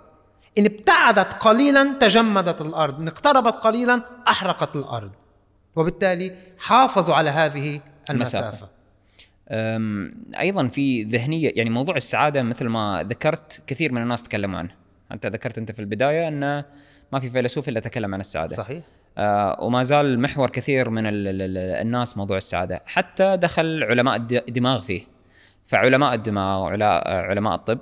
إن 0.59 0.65
ابتعدت 0.65 1.33
قليلا 1.33 1.99
تجمدت 2.01 2.61
الأرض 2.61 3.01
إن 3.01 3.09
اقتربت 3.09 3.55
قليلا 3.55 4.03
أحرقت 4.29 4.77
الأرض. 4.77 5.11
وبالتالي 5.77 6.37
حافظوا 6.59 7.15
على 7.15 7.31
هذه 7.31 7.81
المسافة, 8.11 8.69
المسافة. 9.51 10.41
أيضا 10.41 10.69
في 10.69 11.03
ذهنية 11.03 11.53
يعني 11.55 11.71
موضوع 11.71 11.97
السعادة 11.97 12.43
مثل 12.43 12.67
ما 12.67 13.05
ذكرت 13.09 13.63
كثير 13.67 13.93
من 13.93 14.03
الناس 14.03 14.23
تكلموا 14.23 14.59
عنه. 14.59 14.71
أنت 15.13 15.27
ذكرت 15.27 15.59
أنت 15.59 15.73
في 15.73 15.79
البداية 15.79 16.29
أن 16.29 16.65
ما 17.13 17.21
في 17.21 17.31
فيلسوف 17.31 17.69
إلا 17.69 17.81
تكلم 17.81 18.15
عن 18.15 18.21
السعادة. 18.21 18.57
صحيح. 18.57 18.85
آه 19.19 19.57
وما 19.61 19.83
زال 19.83 20.21
محور 20.21 20.51
كثير 20.51 20.91
من 20.91 21.03
الناس 21.07 22.17
موضوع 22.17 22.37
السعادة. 22.37 22.81
حتى 22.87 23.37
دخل 23.37 23.83
علماء 23.83 24.17
الدماغ 24.17 24.81
فيه. 24.81 25.07
فعلماء 25.67 26.15
الدماغ 26.15 26.61
وعلماء 26.61 27.55
الطب 27.55 27.79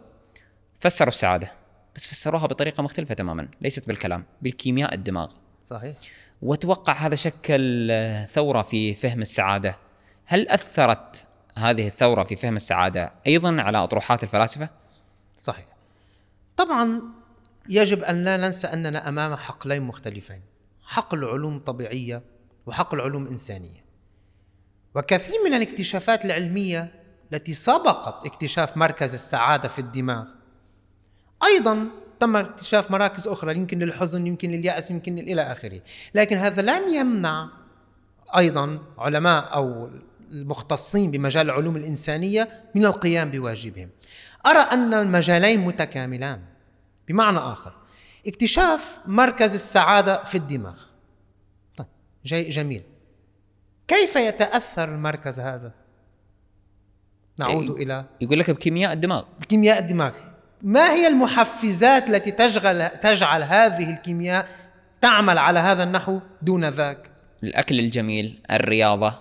فسروا 0.81 1.09
السعادة. 1.09 1.53
بس 1.99 2.07
فسروها 2.07 2.47
بطريقة 2.47 2.83
مختلفة 2.83 3.15
تماما 3.15 3.49
ليست 3.61 3.89
بالكلام 3.89 4.25
بالكيمياء 4.43 4.95
الدماغ. 4.95 5.33
صحيح. 5.67 5.97
واتوقع 6.43 6.93
هذا 6.93 7.15
شكل 7.15 7.93
ثورة 8.27 8.63
في 8.63 8.95
فهم 8.95 9.21
السعادة. 9.21 9.77
هل 10.25 10.49
أثرت 10.49 11.27
هذه 11.55 11.87
الثورة 11.87 12.25
في 12.25 12.37
فهم 12.37 12.57
السعادة 12.57 13.13
أيضا 13.27 13.63
على 13.63 13.79
أطروحات 13.79 14.23
الفلاسفة؟ 14.23 14.69
صحيح. 15.39 15.67
طبعا 16.57 17.03
يجب 17.69 18.03
أن 18.05 18.25
لا 18.25 18.37
ننسى 18.37 18.67
أننا 18.67 19.09
أمام 19.09 19.37
حقلين 19.37 19.83
مختلفين 19.83 20.43
حقل 20.83 21.25
علوم 21.25 21.59
طبيعية 21.59 22.23
وحقل 22.67 23.01
علوم 23.01 23.27
إنسانية. 23.27 23.85
وكثير 24.95 25.37
من 25.45 25.55
الاكتشافات 25.55 26.25
العلمية 26.25 26.91
التي 27.33 27.55
سبقت 27.55 28.27
اكتشاف 28.27 28.77
مركز 28.77 29.15
السعادة 29.15 29.69
في 29.69 29.79
الدماغ 29.79 30.38
أيضا 31.45 31.89
تم 32.21 32.37
اكتشاف 32.37 32.91
مراكز 32.91 33.29
أخرى 33.29 33.55
يمكن 33.55 33.79
للحزن 33.79 34.27
يمكن 34.27 34.51
لليأس 34.51 34.91
يمكن 34.91 35.19
إلى 35.19 35.43
آخره. 35.43 35.81
لكن 36.15 36.37
هذا 36.37 36.63
لم 36.63 36.95
يمنع 36.95 37.49
أيضا 38.37 38.79
علماء 38.99 39.55
أو 39.55 39.91
المختصين 40.31 41.11
بمجال 41.11 41.47
العلوم 41.47 41.77
الإنسانية 41.77 42.49
من 42.75 42.85
القيام 42.85 43.31
بواجبهم. 43.31 43.91
أرى 44.47 44.59
أن 44.59 44.95
المجالين 44.95 45.61
متكاملان 45.61 46.41
بمعنى 47.09 47.39
آخر. 47.39 47.73
اكتشاف 48.27 48.99
مركز 49.07 49.55
السعادة 49.55 50.25
في 50.25 50.35
الدماغ. 50.35 50.81
طيب 51.77 51.87
جي 52.25 52.49
جميل. 52.49 52.83
كيف 53.89 54.17
يتأثر 54.17 54.89
المركز 54.89 55.41
هذا؟ 55.41 55.73
نعود 57.39 57.71
إلى 57.71 58.05
يقول 58.21 58.39
لك 58.39 58.51
بكيمياء 58.51 58.93
الدماغ. 58.93 59.25
بكيمياء 59.41 59.79
الدماغ. 59.79 60.13
ما 60.63 60.93
هي 60.93 61.09
المحفزات 61.09 62.11
التي 62.11 62.31
تشغل 62.31 62.89
تجعل 62.89 63.43
هذه 63.43 63.91
الكيمياء 63.91 64.47
تعمل 65.01 65.39
على 65.39 65.59
هذا 65.59 65.83
النحو 65.83 66.21
دون 66.43 66.65
ذاك؟ 66.65 67.11
الأكل 67.43 67.79
الجميل 67.79 68.43
الرياضة. 68.51 69.15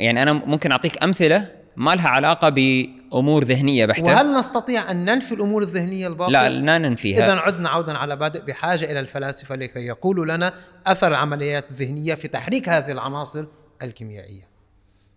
يعني 0.00 0.22
أنا 0.22 0.32
ممكن 0.32 0.72
أعطيك 0.72 1.02
أمثلة 1.02 1.48
ما 1.76 1.94
لها 1.94 2.08
علاقة 2.08 2.48
بأمور 2.48 3.44
ذهنية 3.44 3.86
بحتة. 3.86 4.04
وهل 4.06 4.32
نستطيع 4.32 4.90
أن 4.90 5.04
ننفي 5.04 5.34
الأمور 5.34 5.62
الذهنية 5.62 6.06
الباقية؟ 6.06 6.32
لا 6.32 6.48
لا 6.48 6.78
ننفيها. 6.78 7.24
اذا 7.24 7.40
عدنا 7.40 7.68
عودا 7.68 7.98
على 7.98 8.16
بادئ 8.16 8.42
بحاجة 8.42 8.84
إلى 8.84 9.00
الفلاسفة 9.00 9.56
لكي 9.56 9.86
يقولوا 9.86 10.36
لنا 10.36 10.52
أثر 10.86 11.06
العمليات 11.06 11.70
الذهنية 11.70 12.14
في 12.14 12.28
تحريك 12.28 12.68
هذه 12.68 12.92
العناصر 12.92 13.44
الكيميائية. 13.82 14.48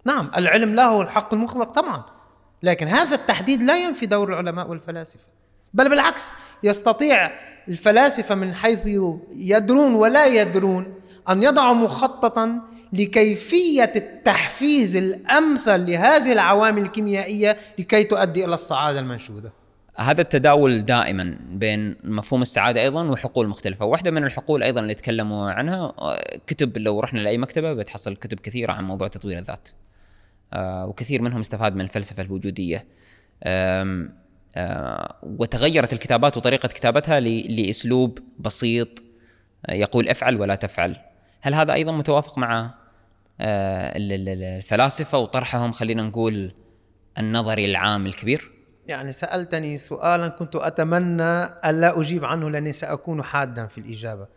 نعم 0.05 0.31
العلم 0.37 0.75
له 0.75 1.01
الحق 1.01 1.33
المطلق 1.33 1.71
طبعا. 1.71 2.03
لكن 2.63 2.87
هذا 2.87 3.15
التحديد 3.15 3.63
لا 3.63 3.77
ينفي 3.77 4.05
دور 4.05 4.29
العلماء 4.29 4.69
والفلاسفة 4.69 5.27
بل 5.73 5.89
بالعكس 5.89 6.33
يستطيع 6.63 7.31
الفلاسفة 7.67 8.35
من 8.35 8.53
حيث 8.53 8.89
يدرون 9.35 9.93
ولا 9.93 10.25
يدرون 10.25 10.93
أن 11.29 11.43
يضعوا 11.43 11.73
مخططا 11.73 12.61
لكيفية 12.93 13.91
التحفيز 13.95 14.95
الأمثل 14.95 15.85
لهذه 15.85 16.31
العوامل 16.33 16.81
الكيميائية 16.81 17.57
لكي 17.79 18.03
تؤدي 18.03 18.45
إلى 18.45 18.53
السعاده 18.53 18.99
المنشودة. 18.99 19.53
هذا 19.95 20.21
التداول 20.21 20.81
دائما 20.81 21.37
بين 21.51 21.95
مفهوم 22.03 22.41
السعادة 22.41 22.81
أيضا 22.81 23.03
وحقول 23.03 23.47
مختلفة، 23.47 23.85
واحدة 23.85 24.11
من 24.11 24.23
الحقول 24.23 24.63
أيضا 24.63 24.79
اللي 24.81 24.93
تكلموا 24.93 25.51
عنها 25.51 25.93
كتب 26.47 26.77
لو 26.77 26.99
رحنا 26.99 27.19
لأي 27.19 27.37
مكتبة 27.37 27.73
بتحصل 27.73 28.15
كتب 28.15 28.39
كثيرة 28.39 28.73
عن 28.73 28.83
موضوع 28.83 29.07
تطوير 29.07 29.37
الذات. 29.37 29.69
آه، 30.53 30.85
وكثير 30.85 31.21
منهم 31.21 31.39
استفاد 31.39 31.75
من 31.75 31.81
الفلسفة 31.81 32.23
الوجودية. 32.23 32.85
آه، 33.43 34.09
وتغيرت 35.23 35.93
الكتابات 35.93 36.37
وطريقة 36.37 36.67
كتابتها 36.67 37.19
لأسلوب 37.19 38.19
بسيط 38.39 39.03
آه، 39.65 39.73
يقول 39.73 40.09
افعل 40.09 40.41
ولا 40.41 40.55
تفعل. 40.55 40.97
هل 41.41 41.53
هذا 41.53 41.73
أيضا 41.73 41.91
متوافق 41.91 42.37
مع 42.37 42.73
الفلاسفة 43.41 45.17
وطرحهم 45.17 45.71
خلينا 45.71 46.03
نقول 46.03 46.51
النظري 47.17 47.65
العام 47.65 48.05
الكبير؟ 48.05 48.51
يعني 48.87 49.11
سألتني 49.11 49.77
سؤالا 49.77 50.27
كنت 50.27 50.55
أتمنى 50.55 51.43
الا 51.43 52.01
أجيب 52.01 52.25
عنه 52.25 52.49
لأني 52.49 52.71
سأكون 52.71 53.23
حادا 53.23 53.65
في 53.65 53.77
الإجابة. 53.77 54.27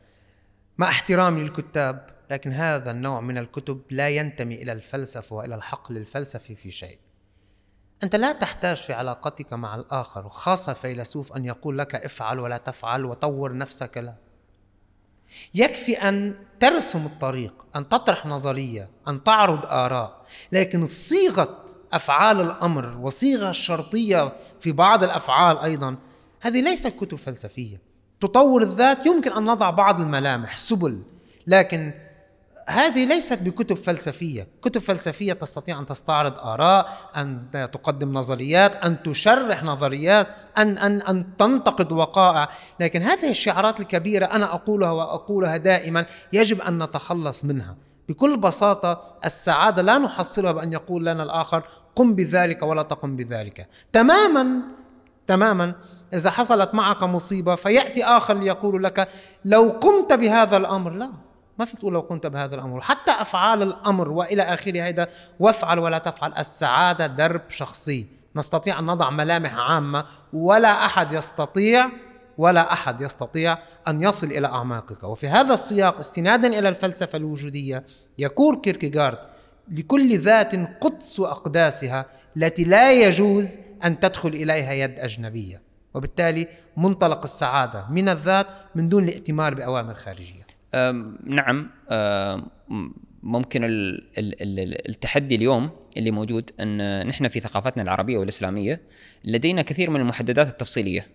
مع 0.78 0.88
احترامي 0.88 1.42
للكتاب 1.42 2.13
لكن 2.30 2.52
هذا 2.52 2.90
النوع 2.90 3.20
من 3.20 3.38
الكتب 3.38 3.80
لا 3.90 4.08
ينتمي 4.08 4.62
إلى 4.62 4.72
الفلسفة 4.72 5.36
وإلى 5.36 5.54
الحقل 5.54 5.96
الفلسفي 5.96 6.54
في 6.54 6.70
شيء. 6.70 6.98
أنت 8.02 8.16
لا 8.16 8.32
تحتاج 8.32 8.76
في 8.76 8.92
علاقتك 8.92 9.52
مع 9.52 9.74
الآخر 9.74 10.26
وخاصه 10.26 10.72
فيلسوف 10.72 11.32
أن 11.32 11.44
يقول 11.44 11.78
لك 11.78 11.94
افعل 11.94 12.40
ولا 12.40 12.56
تفعل 12.56 13.04
وطور 13.04 13.56
نفسك. 13.56 13.98
لا. 13.98 14.14
يكفي 15.54 15.92
أن 15.92 16.34
ترسم 16.60 17.06
الطريق 17.06 17.66
أن 17.76 17.88
تطرح 17.88 18.26
نظرية 18.26 18.88
أن 19.08 19.24
تعرض 19.24 19.66
آراء 19.66 20.24
لكن 20.52 20.86
صيغة 20.86 21.64
أفعال 21.92 22.40
الأمر 22.40 22.98
وصيغة 22.98 23.50
الشرطيه 23.50 24.36
في 24.60 24.72
بعض 24.72 25.04
الأفعال 25.04 25.58
أيضا 25.58 25.96
هذه 26.40 26.60
ليست 26.60 26.86
كتب 26.86 27.18
فلسفية. 27.18 27.80
تطور 28.20 28.62
الذات 28.62 29.06
يمكن 29.06 29.32
أن 29.32 29.44
نضع 29.44 29.70
بعض 29.70 30.00
الملامح 30.00 30.56
سبل 30.56 31.02
لكن 31.46 31.94
هذه 32.66 33.04
ليست 33.06 33.42
بكتب 33.42 33.76
فلسفية، 33.76 34.48
كتب 34.62 34.80
فلسفية 34.80 35.32
تستطيع 35.32 35.78
أن 35.78 35.86
تستعرض 35.86 36.38
آراء، 36.38 36.88
أن 37.16 37.50
تقدم 37.72 38.12
نظريات، 38.12 38.76
أن 38.76 39.02
تشرح 39.02 39.64
نظريات، 39.64 40.26
أن 40.58 40.78
أن 40.78 41.02
أن 41.02 41.36
تنتقد 41.36 41.92
وقائع، 41.92 42.48
لكن 42.80 43.02
هذه 43.02 43.30
الشعارات 43.30 43.80
الكبيرة 43.80 44.26
أنا 44.26 44.54
أقولها 44.54 44.90
وأقولها 44.90 45.56
دائما 45.56 46.06
يجب 46.32 46.60
أن 46.60 46.82
نتخلص 46.82 47.44
منها. 47.44 47.76
بكل 48.08 48.36
بساطة 48.36 49.02
السعادة 49.24 49.82
لا 49.82 49.98
نحصلها 49.98 50.52
بأن 50.52 50.72
يقول 50.72 51.06
لنا 51.06 51.22
الآخر 51.22 51.62
قم 51.96 52.14
بذلك 52.14 52.62
ولا 52.62 52.82
تقم 52.82 53.16
بذلك. 53.16 53.68
تماما 53.92 54.60
تماما 55.26 55.74
إذا 56.14 56.30
حصلت 56.30 56.74
معك 56.74 57.02
مصيبة 57.02 57.54
فيأتي 57.54 58.04
آخر 58.04 58.38
ليقول 58.38 58.84
لك 58.84 59.08
لو 59.44 59.68
قمت 59.68 60.12
بهذا 60.12 60.56
الأمر 60.56 60.90
لا 60.90 61.10
ما 61.58 61.64
فيك 61.64 61.78
تقول 61.78 61.92
لو 61.92 62.02
كنت 62.02 62.26
بهذا 62.26 62.54
الأمر. 62.54 62.80
حتى 62.80 63.10
أفعال 63.10 63.62
الأمر 63.62 64.08
وإلى 64.08 64.42
آخره 64.42 64.82
هيدا 64.82 65.08
وافعل 65.40 65.78
ولا 65.78 65.98
تفعل. 65.98 66.32
السعادة 66.38 67.06
درب 67.06 67.50
شخصي. 67.50 68.06
نستطيع 68.36 68.78
أن 68.78 68.86
نضع 68.86 69.10
ملامح 69.10 69.54
عامة. 69.54 70.04
ولا 70.32 70.84
أحد 70.84 71.12
يستطيع 71.12 71.88
ولا 72.38 72.72
أحد 72.72 73.00
يستطيع 73.00 73.58
أن 73.88 74.02
يصل 74.02 74.26
إلى 74.26 74.46
أعماقك. 74.46 75.04
وفي 75.04 75.28
هذا 75.28 75.54
السياق 75.54 75.98
استنادا 75.98 76.58
إلى 76.58 76.68
الفلسفة 76.68 77.16
الوجودية 77.16 77.84
يقول 78.18 78.60
كيركيغارد 78.60 79.18
لكل 79.68 80.18
ذات 80.18 80.54
قدس 80.80 81.20
أقداسها 81.20 82.06
التي 82.36 82.64
لا 82.64 82.92
يجوز 82.92 83.58
أن 83.84 84.00
تدخل 84.00 84.28
إليها 84.28 84.72
يد 84.72 84.98
أجنبية. 84.98 85.62
وبالتالي 85.94 86.48
منطلق 86.76 87.22
السعادة 87.22 87.86
من 87.90 88.08
الذات 88.08 88.46
من 88.74 88.88
دون 88.88 89.04
الائتمار 89.04 89.54
بأوامر 89.54 89.94
خارجية. 89.94 90.46
نعم 91.24 91.70
ممكن 93.22 93.60
التحدي 94.88 95.34
اليوم 95.34 95.70
اللي 95.96 96.10
موجود 96.10 96.50
أن 96.60 97.06
نحن 97.06 97.28
في 97.28 97.40
ثقافتنا 97.40 97.82
العربية 97.82 98.18
والإسلامية 98.18 98.80
لدينا 99.24 99.62
كثير 99.62 99.90
من 99.90 100.00
المحددات 100.00 100.48
التفصيلية. 100.48 101.06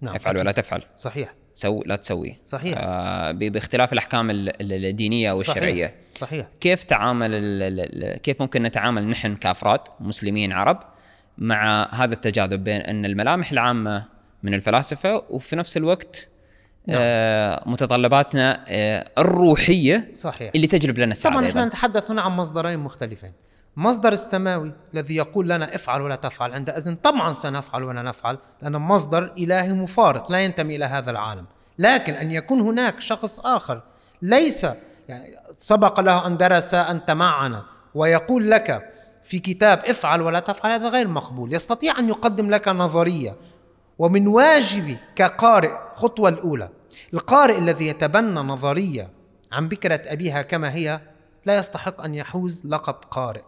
نعم 0.00 0.14
افعل 0.14 0.38
ولا 0.38 0.52
تفعل؟ 0.52 0.82
صحيح. 0.96 1.34
سو 1.52 1.82
لا 1.86 1.96
تسوي. 1.96 2.36
صحيح. 2.46 2.78
آه 2.78 3.32
باختلاف 3.32 3.92
الأحكام 3.92 4.30
ال- 4.30 4.62
ال- 4.62 4.84
الدينية 4.84 5.32
والشرعية. 5.32 5.86
صحيح. 5.86 5.94
صحيح 6.14 6.46
كيف 6.60 6.84
تعامل 6.84 8.18
كيف 8.22 8.42
ممكن 8.42 8.62
نتعامل 8.62 9.06
نحن 9.08 9.36
كأفراد 9.36 9.80
مسلمين 10.00 10.52
عرب 10.52 10.80
مع 11.38 11.88
هذا 11.94 12.14
التجاذب 12.14 12.64
بين 12.64 12.80
أن 12.80 13.04
الملامح 13.04 13.52
العامة 13.52 14.04
من 14.42 14.54
الفلاسفة 14.54 15.24
وفي 15.30 15.56
نفس 15.56 15.76
الوقت 15.76 16.28
نعم. 16.88 16.98
آه 17.00 17.62
متطلباتنا 17.66 18.64
آه 18.68 19.10
الروحية 19.18 20.10
صحيح 20.14 20.52
اللي 20.54 20.66
تجلب 20.66 20.98
لنا 20.98 21.12
السعاده 21.12 21.36
طبعا 21.38 21.48
إحنا. 21.50 21.64
نتحدث 21.64 22.10
هنا 22.10 22.22
عن 22.22 22.30
مصدرين 22.32 22.78
مختلفين 22.78 23.32
مصدر 23.76 24.12
السماوي 24.12 24.72
الذي 24.94 25.16
يقول 25.16 25.48
لنا 25.48 25.74
افعل 25.74 26.02
ولا 26.02 26.16
تفعل 26.16 26.52
عندئذ 26.52 26.94
طبعا 26.94 27.34
سنفعل 27.34 27.84
ولا 27.84 28.02
نفعل 28.02 28.38
لأن 28.62 28.76
مصدر 28.76 29.32
إلهي 29.38 29.72
مفارق 29.72 30.32
لا 30.32 30.38
ينتمي 30.38 30.76
إلى 30.76 30.84
هذا 30.84 31.10
العالم 31.10 31.44
لكن 31.78 32.12
أن 32.12 32.30
يكون 32.30 32.60
هناك 32.60 33.00
شخص 33.00 33.40
آخر 33.40 33.82
ليس 34.22 34.66
يعني 35.08 35.36
سبق 35.58 36.00
له 36.00 36.26
أن 36.26 36.36
درس 36.36 36.74
أنت 36.74 37.10
معنا 37.10 37.64
ويقول 37.94 38.50
لك 38.50 38.92
في 39.22 39.38
كتاب 39.38 39.78
افعل 39.78 40.22
ولا 40.22 40.40
تفعل 40.40 40.70
هذا 40.72 40.88
غير 40.88 41.08
مقبول 41.08 41.54
يستطيع 41.54 41.98
أن 41.98 42.08
يقدم 42.08 42.50
لك 42.50 42.68
نظرية 42.68 43.36
ومن 43.98 44.26
واجبي 44.26 44.98
كقارئ 45.16 45.72
خطوة 45.94 46.28
الأولى 46.28 46.68
القارئ 47.14 47.58
الذي 47.58 47.86
يتبنى 47.86 48.40
نظرية 48.40 49.10
عن 49.52 49.68
بكرة 49.68 50.00
أبيها 50.06 50.42
كما 50.42 50.74
هي 50.74 51.00
لا 51.46 51.56
يستحق 51.58 52.02
أن 52.02 52.14
يحوز 52.14 52.66
لقب 52.66 52.94
قارئ. 53.10 53.42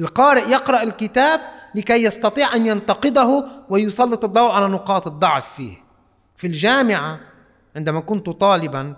القارئ 0.00 0.48
يقرأ 0.50 0.82
الكتاب 0.82 1.40
لكي 1.74 2.04
يستطيع 2.04 2.54
أن 2.54 2.66
ينتقده 2.66 3.44
ويسلط 3.68 4.24
الضوء 4.24 4.50
على 4.52 4.68
نقاط 4.68 5.06
الضعف 5.06 5.54
فيه. 5.54 5.76
في 6.36 6.46
الجامعة 6.46 7.20
عندما 7.76 8.00
كنت 8.00 8.30
طالبا 8.30 8.96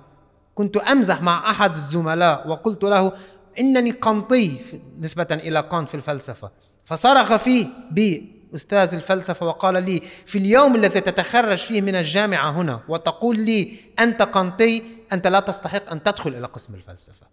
كنت 0.54 0.76
أمزح 0.76 1.22
مع 1.22 1.50
أحد 1.50 1.70
الزملاء 1.74 2.48
وقلت 2.48 2.84
له 2.84 3.12
إنني 3.60 3.90
قنطي 3.90 4.58
في- 4.58 4.80
نسبة 4.98 5.26
إلى 5.30 5.60
قانت 5.60 5.88
في 5.88 5.94
الفلسفة. 5.94 6.50
فصرخ 6.84 7.36
فيه 7.36 7.66
بي 7.90 8.33
أستاذ 8.54 8.94
الفلسفة 8.94 9.46
وقال 9.46 9.84
لي 9.84 10.00
في 10.26 10.38
اليوم 10.38 10.74
الذي 10.74 11.00
تتخرج 11.00 11.58
فيه 11.58 11.80
من 11.80 11.94
الجامعة 11.94 12.50
هنا 12.50 12.80
وتقول 12.88 13.38
لي 13.38 13.76
أنت 13.98 14.22
قنطي 14.22 14.82
أنت 15.12 15.26
لا 15.26 15.40
تستحق 15.40 15.90
أن 15.90 16.02
تدخل 16.02 16.34
إلى 16.34 16.46
قسم 16.46 16.74
الفلسفة. 16.74 17.26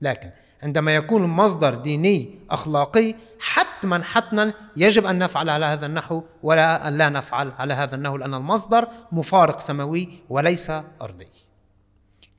لكن 0.00 0.30
عندما 0.62 0.94
يكون 0.94 1.24
المصدر 1.24 1.74
ديني 1.74 2.38
أخلاقي 2.50 3.14
حتما 3.40 4.02
حتما 4.04 4.52
يجب 4.76 5.06
أن 5.06 5.18
نفعل 5.18 5.50
على 5.50 5.66
هذا 5.66 5.86
النحو 5.86 6.22
ولا 6.42 6.88
أن 6.88 6.98
لا 6.98 7.08
نفعل 7.08 7.52
على 7.58 7.74
هذا 7.74 7.94
النحو 7.94 8.16
لأن 8.16 8.34
المصدر 8.34 8.88
مفارق 9.12 9.58
سماوي 9.58 10.08
وليس 10.28 10.70
أرضي. 11.02 11.28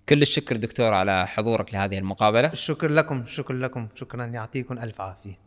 كل 0.10 0.22
الشكر 0.22 0.56
دكتور 0.56 0.94
على 0.94 1.28
حضورك 1.28 1.74
لهذه 1.74 1.98
المقابلة. 1.98 2.52
الشكر 2.52 2.88
لكم 2.88 3.26
شكرا 3.26 3.56
لكم 3.56 3.88
شكرا 3.96 4.26
يعطيكم 4.26 4.80
ألف 4.80 5.02
عافية. 5.02 5.47